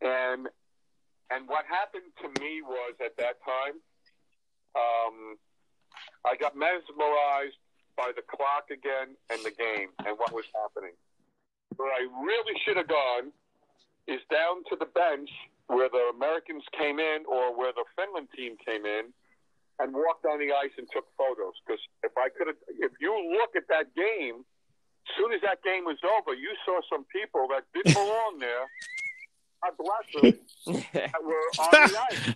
[0.00, 0.48] And
[1.30, 3.74] and what happened to me was at that time,
[4.76, 5.36] um,
[6.26, 7.56] I got mesmerized
[7.96, 10.92] by the clock again and the game and what was happening.
[11.78, 13.30] Where I really should have gone
[14.10, 15.30] is down to the bench
[15.66, 19.14] where the Americans came in or where the Finland team came in
[19.78, 21.54] and walked on the ice and took photos.
[21.62, 25.62] Because if I could have, if you look at that game, as soon as that
[25.62, 28.66] game was over, you saw some people that didn't belong there.
[29.62, 30.82] God bless them.
[30.92, 32.34] that were on the ice.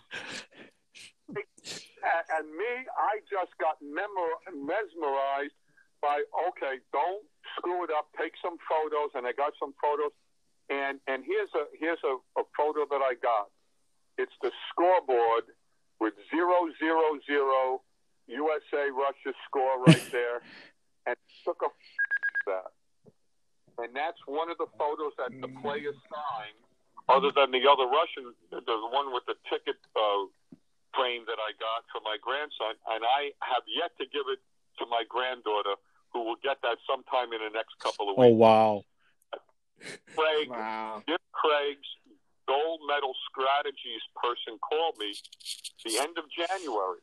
[2.01, 5.57] And, me, I just got memor- mesmerized
[6.01, 7.24] by okay, don't
[7.57, 8.09] screw it up.
[8.16, 10.12] Take some photos, and I got some photos.
[10.70, 13.53] And and here's a here's a, a photo that I got.
[14.16, 15.53] It's the scoreboard
[16.01, 17.82] with zero zero zero
[18.28, 20.40] USA Russia score right there,
[21.07, 21.68] and took a
[22.46, 22.72] that.
[23.78, 26.61] And that's one of the photos that the players signed,
[27.09, 30.28] other than the other Russian, the one with the ticket uh,
[30.95, 32.74] frame that I got for my grandson.
[32.91, 34.41] And I have yet to give it
[34.78, 35.76] to my granddaughter,
[36.12, 38.32] who will get that sometime in the next couple of weeks.
[38.32, 38.72] Oh wow!
[40.16, 41.03] Craig, Wow.
[41.07, 41.88] Jim Craig's
[42.47, 45.14] gold medal strategies person called me
[45.86, 47.01] the end of January.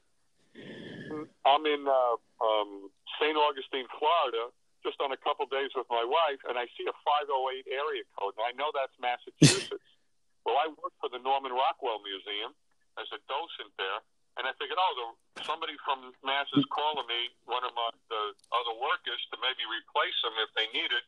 [1.46, 3.34] I'm in uh, um, St.
[3.38, 4.52] Augustine, Florida,
[4.84, 8.36] just on a couple days with my wife, and I see a 508 area code,
[8.38, 9.88] and I know that's Massachusetts.
[10.46, 12.52] well, I work for the Norman Rockwell Museum
[12.98, 14.02] as a docent there,
[14.38, 18.38] and I figured, oh, the, somebody from Mass is calling me, one of my the
[18.54, 21.06] other workers, to maybe replace them if they need it.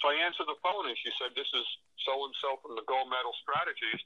[0.00, 1.66] So I answered the phone, and she said, "This is
[2.08, 4.00] so and so from the Gold Medal Strategies.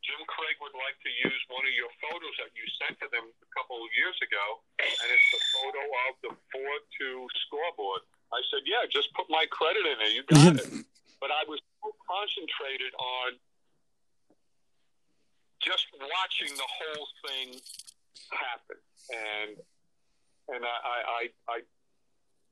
[0.00, 3.24] Jim Craig would like to use one of your photos that you sent to them
[3.24, 8.68] a couple of years ago, and it's the photo of the four-two scoreboard." I said,
[8.68, 10.12] "Yeah, just put my credit in there.
[10.12, 10.68] You got it."
[11.20, 13.36] But I was so concentrated on
[15.60, 17.60] just watching the whole thing
[18.32, 18.80] happen,
[19.12, 19.50] and
[20.48, 21.58] and I I I,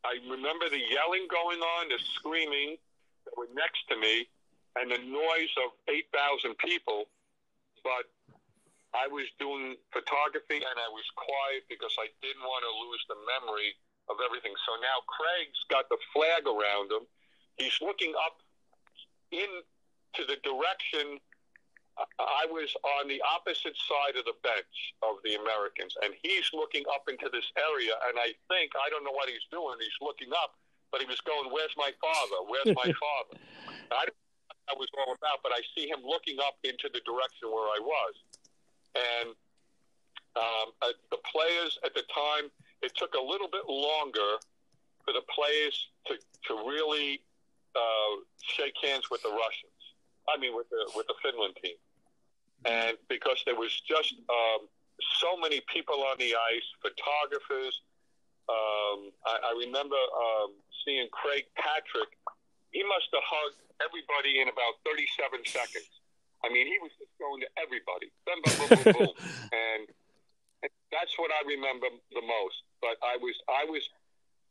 [0.05, 2.77] I remember the yelling going on, the screaming
[3.25, 4.29] that were next to me,
[4.77, 7.11] and the noise of 8,000 people.
[7.83, 8.07] But
[8.95, 13.19] I was doing photography and I was quiet because I didn't want to lose the
[13.37, 13.77] memory
[14.09, 14.55] of everything.
[14.65, 17.05] So now Craig's got the flag around him.
[17.61, 18.41] He's looking up
[19.31, 19.63] in
[20.17, 21.21] to the direction
[22.19, 26.87] I was on the opposite side of the bench of the Americans, and he's looking
[26.95, 29.79] up into this area, and I think I don't know what he's doing.
[29.83, 30.55] He's looking up,
[30.95, 32.39] but he was going, "Where's my father?
[32.47, 33.35] Where's my father?"
[33.91, 36.87] I don't know what that was all about, but I see him looking up into
[36.87, 38.15] the direction where I was,
[38.95, 39.29] and
[40.39, 42.51] um, uh, the players at the time.
[42.81, 44.39] It took a little bit longer
[45.03, 45.75] for the players
[46.07, 46.15] to
[46.47, 47.21] to really
[47.75, 49.75] uh, shake hands with the Russians.
[50.29, 51.75] I mean, with the with the Finland team,
[52.65, 54.67] and because there was just um,
[55.21, 57.83] so many people on the ice, photographers.
[58.49, 62.11] Um, I, I remember um, seeing Craig Patrick.
[62.73, 65.93] He must have hugged everybody in about 37 seconds.
[66.45, 68.09] I mean, he was just going to everybody.
[68.27, 69.13] Boom, boom, boom, boom,
[69.53, 69.83] and
[70.91, 72.63] that's what I remember the most.
[72.81, 73.83] But I was, I was,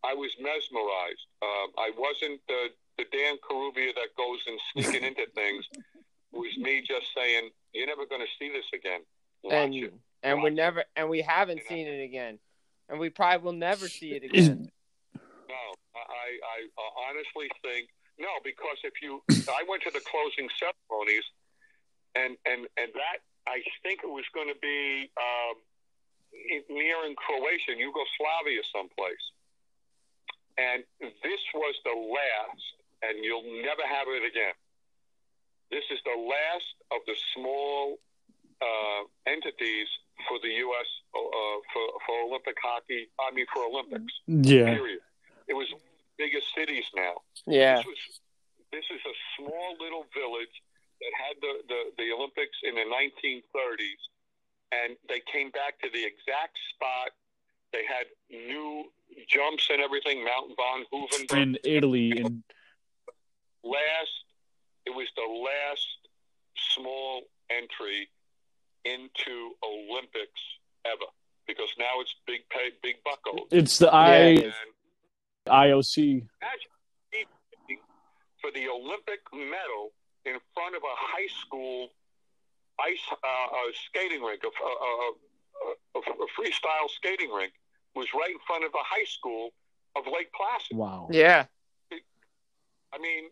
[0.03, 1.25] I was mesmerized.
[1.41, 5.65] Um, I wasn't the the Dan Carubia that goes and sneaking into things.
[6.33, 9.01] It was me just saying, "You're never going to see this again."
[9.43, 9.93] Watch and it.
[10.23, 10.55] and we Watch it.
[10.55, 12.39] never and we haven't seen it again,
[12.89, 14.69] and we probably will never see it again.
[15.47, 15.55] No,
[15.95, 17.89] I, I, I honestly think
[18.19, 19.21] no, because if you,
[19.53, 21.25] I went to the closing ceremonies,
[22.15, 25.55] and and and that I think it was going to be um,
[26.69, 29.25] near in Croatia, Yugoslavia, someplace,
[30.57, 32.65] and this was the last,
[33.05, 34.57] and you'll never have it again.
[35.71, 37.99] This is the last of the small
[38.61, 39.87] uh, entities
[40.27, 40.89] for the U.S.
[41.13, 41.19] Uh,
[41.73, 43.07] for for Olympic hockey.
[43.19, 44.13] I mean, for Olympics.
[44.27, 44.75] Yeah.
[44.75, 44.99] Period.
[45.47, 45.87] It was one of
[46.17, 47.15] the biggest cities now.
[47.45, 48.19] Yeah, This was
[48.71, 50.55] this is a small little village
[50.99, 54.01] that had the, the, the Olympics in the 1930s,
[54.71, 57.11] and they came back to the exact spot.
[57.71, 58.85] They had new
[59.27, 60.23] jumps and everything.
[60.23, 61.37] Mount Von Hooven.
[61.37, 62.43] In Italy, and
[63.63, 64.15] last,
[64.87, 65.87] it was the last
[66.73, 68.07] small entry
[68.85, 70.41] into Olympics
[70.85, 71.11] ever
[71.45, 73.47] because now it's big pay, big buckos.
[73.51, 74.43] it's the Yeah, I it is.
[74.43, 75.97] And IOC.
[75.99, 76.71] imagine
[78.41, 79.91] for the Olympic medal
[80.25, 81.89] in front of a high school
[82.79, 85.11] ice uh, uh, skating rink, a, a,
[85.95, 87.51] a, a freestyle skating rink,
[87.95, 89.49] was right in front of a high school
[89.95, 90.77] of Lake Placid.
[90.77, 91.07] Wow.
[91.11, 91.45] yeah,
[92.93, 93.29] I mean,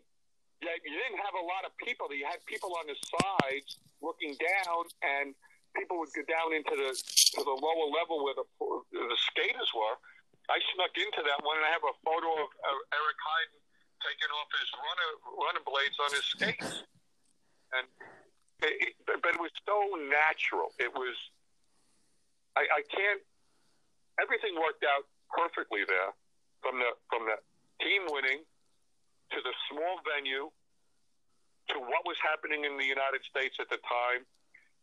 [0.66, 2.10] yeah, you didn't have a lot of people.
[2.10, 5.30] You had people on the sides looking down, and
[5.78, 8.46] people would go down into the to the lower level where the
[8.90, 9.94] the skaters were.
[10.50, 13.62] I snuck into that one, and I have a photo of uh, Eric Heiden
[14.02, 16.72] taking off his runner runner blades on his skates,
[17.78, 17.86] and
[18.66, 19.78] it, it, but it was so
[20.10, 20.74] natural.
[20.82, 21.14] It was.
[22.58, 23.22] I, I can't.
[24.18, 26.10] Everything worked out perfectly there,
[26.58, 27.38] from the from the
[27.78, 28.42] team winning
[29.30, 30.50] to the small venue,
[31.68, 34.24] to what was happening in the United States at the time,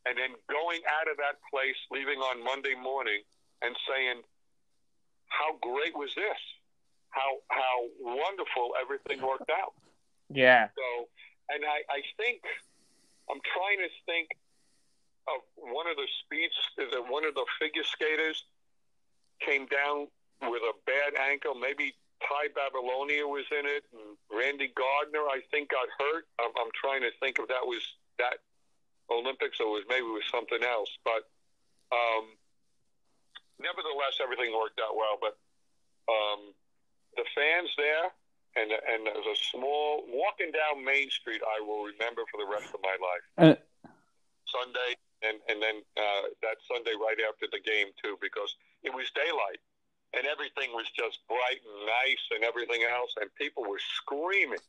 [0.06, 3.24] and then going out of that place, leaving on Monday morning,
[3.62, 4.24] and saying,
[5.28, 6.42] "How great was this?
[7.10, 9.74] How how wonderful everything worked out."
[10.30, 11.08] yeah, So,
[11.50, 12.42] and I, I think
[13.30, 14.30] I'm trying to think
[15.28, 18.44] of one of the speeds, the one of the figure skaters
[19.40, 20.08] came down
[20.42, 21.56] with a bad ankle.
[21.56, 26.26] Maybe Tai Babilonia was in it, and Randy Gardner, I think, got hurt.
[26.40, 27.84] I'm, I'm trying to think if that was
[28.20, 28.40] that
[29.12, 30.90] Olympics or was maybe it was something else.
[31.04, 31.28] But
[31.92, 32.32] um,
[33.60, 35.20] nevertheless, everything worked out well.
[35.20, 35.36] But
[36.08, 36.56] um,
[37.16, 38.12] the fans there
[38.56, 42.74] and and there's a small walking down Main Street I will remember for the rest
[42.74, 43.26] of my life.
[43.38, 43.58] Uh,
[44.46, 44.92] Sunday
[45.26, 49.62] and and then uh, that Sunday right after the game too because it was daylight
[50.16, 54.60] and everything was just bright and nice and everything else and people were screaming,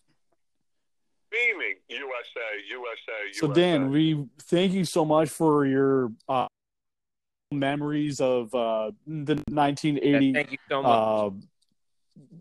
[1.26, 3.60] screaming USA, USA, So USA.
[3.60, 6.46] Dan, we thank you so much for your uh,
[7.52, 10.32] memories of uh, the 1980.
[10.32, 10.90] thank you so much.
[10.90, 11.30] uh,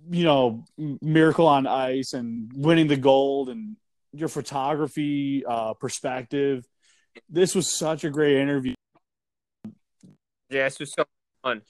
[0.10, 0.64] you know,
[1.02, 3.76] Miracle on Ice and winning the gold and
[4.12, 6.66] your photography uh, perspective.
[7.30, 8.76] This was such a great interview.
[10.50, 11.06] yeah, this was so
[11.42, 11.62] fun.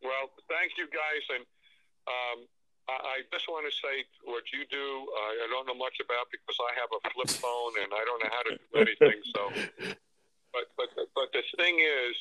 [0.00, 1.44] Well, thank you guys, and
[2.08, 2.38] um,
[2.88, 4.86] I, I just want to say what you do.
[5.12, 8.20] Uh, I don't know much about because I have a flip phone and I don't
[8.24, 9.20] know how to do anything.
[9.30, 9.42] So,
[10.54, 12.14] but but but the thing is,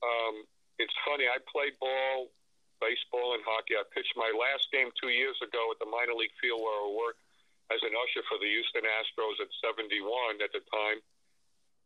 [0.00, 0.46] um,
[0.78, 1.28] it's funny.
[1.28, 2.32] I play ball,
[2.80, 3.76] baseball, and hockey.
[3.76, 6.88] I pitched my last game two years ago at the minor league field where I
[6.94, 7.20] worked
[7.70, 10.98] as an usher for the Houston Astros at 71 at the time,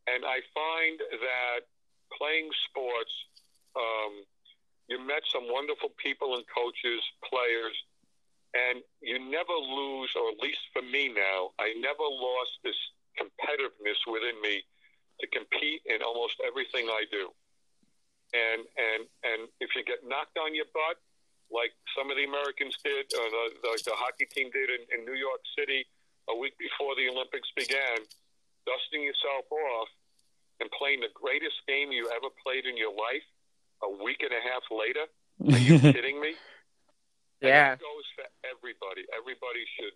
[0.09, 1.67] and I find that
[2.13, 3.13] playing sports.
[3.75, 4.23] Um,
[4.87, 7.75] you met some wonderful people and coaches, players,
[8.53, 12.77] and you never lose, or at least for me now, I never lost this
[13.19, 14.63] competitiveness within me
[15.19, 17.31] to compete in almost everything I do.
[18.35, 20.99] And and and if you get knocked on your butt,
[21.51, 24.99] like some of the Americans did, or the, the, the hockey team did in, in
[25.05, 25.85] New York City
[26.29, 28.01] a week before the Olympics began,
[28.65, 29.89] dusting yourself off
[30.59, 33.23] and playing the greatest game you ever played in your life
[33.83, 35.05] a week and a half later.
[35.55, 36.35] Are you kidding me?
[37.41, 37.75] And Yeah.
[37.75, 39.03] that goes for everybody.
[39.11, 39.95] Everybody should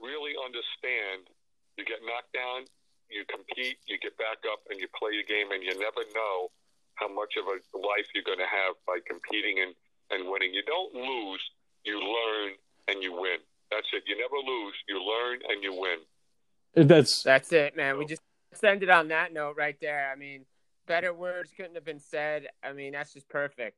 [0.00, 1.30] really understand.
[1.78, 2.64] You get knocked down,
[3.08, 6.50] you compete, you get back up, and you play your game, and you never know
[6.96, 9.74] how much of a life you're going to have by competing and,
[10.10, 10.52] and winning.
[10.54, 11.42] You don't lose,
[11.84, 12.56] you learn,
[12.88, 13.38] and you win.
[13.70, 14.04] That's it.
[14.06, 15.98] You never lose, you learn, and you win.
[16.74, 17.98] That's That's it, man.
[17.98, 20.10] We just let's end it on that note right there.
[20.12, 20.44] I mean,
[20.86, 22.48] better words couldn't have been said.
[22.62, 23.76] I mean, that's just perfect.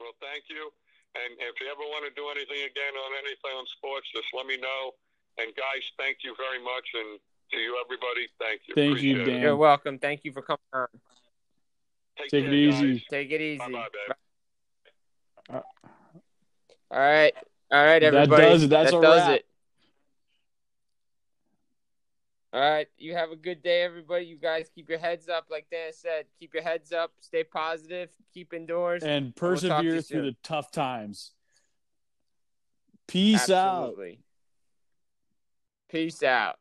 [0.00, 0.70] Well, thank you.
[1.14, 4.46] And if you ever want to do anything again on anything on sports, just let
[4.46, 4.92] me know.
[5.38, 6.88] And guys, thank you very much.
[6.94, 7.20] And
[7.52, 8.74] to you, everybody, thank you.
[8.74, 9.32] Thank you, Appreciate it.
[9.32, 9.42] Dan.
[9.42, 9.98] You're welcome.
[9.98, 10.86] Thank you for coming on.
[12.18, 12.92] Take, Take care, it easy.
[12.94, 13.04] guys.
[13.10, 13.58] Take it easy.
[13.58, 13.88] Bye-bye,
[15.50, 15.62] babe.
[16.90, 17.34] All right.
[17.70, 18.68] All right, That does it.
[18.70, 19.30] That's that a does wrap.
[19.38, 19.46] it.
[22.52, 22.86] All right.
[22.98, 24.26] You have a good day, everybody.
[24.26, 26.26] You guys keep your heads up, like Dan said.
[26.38, 27.12] Keep your heads up.
[27.20, 28.10] Stay positive.
[28.34, 29.02] Keep indoors.
[29.02, 31.32] and we'll persevere through the tough times.
[33.08, 33.80] Peace out.
[33.80, 34.18] Absolutely.
[35.90, 36.58] Peace out.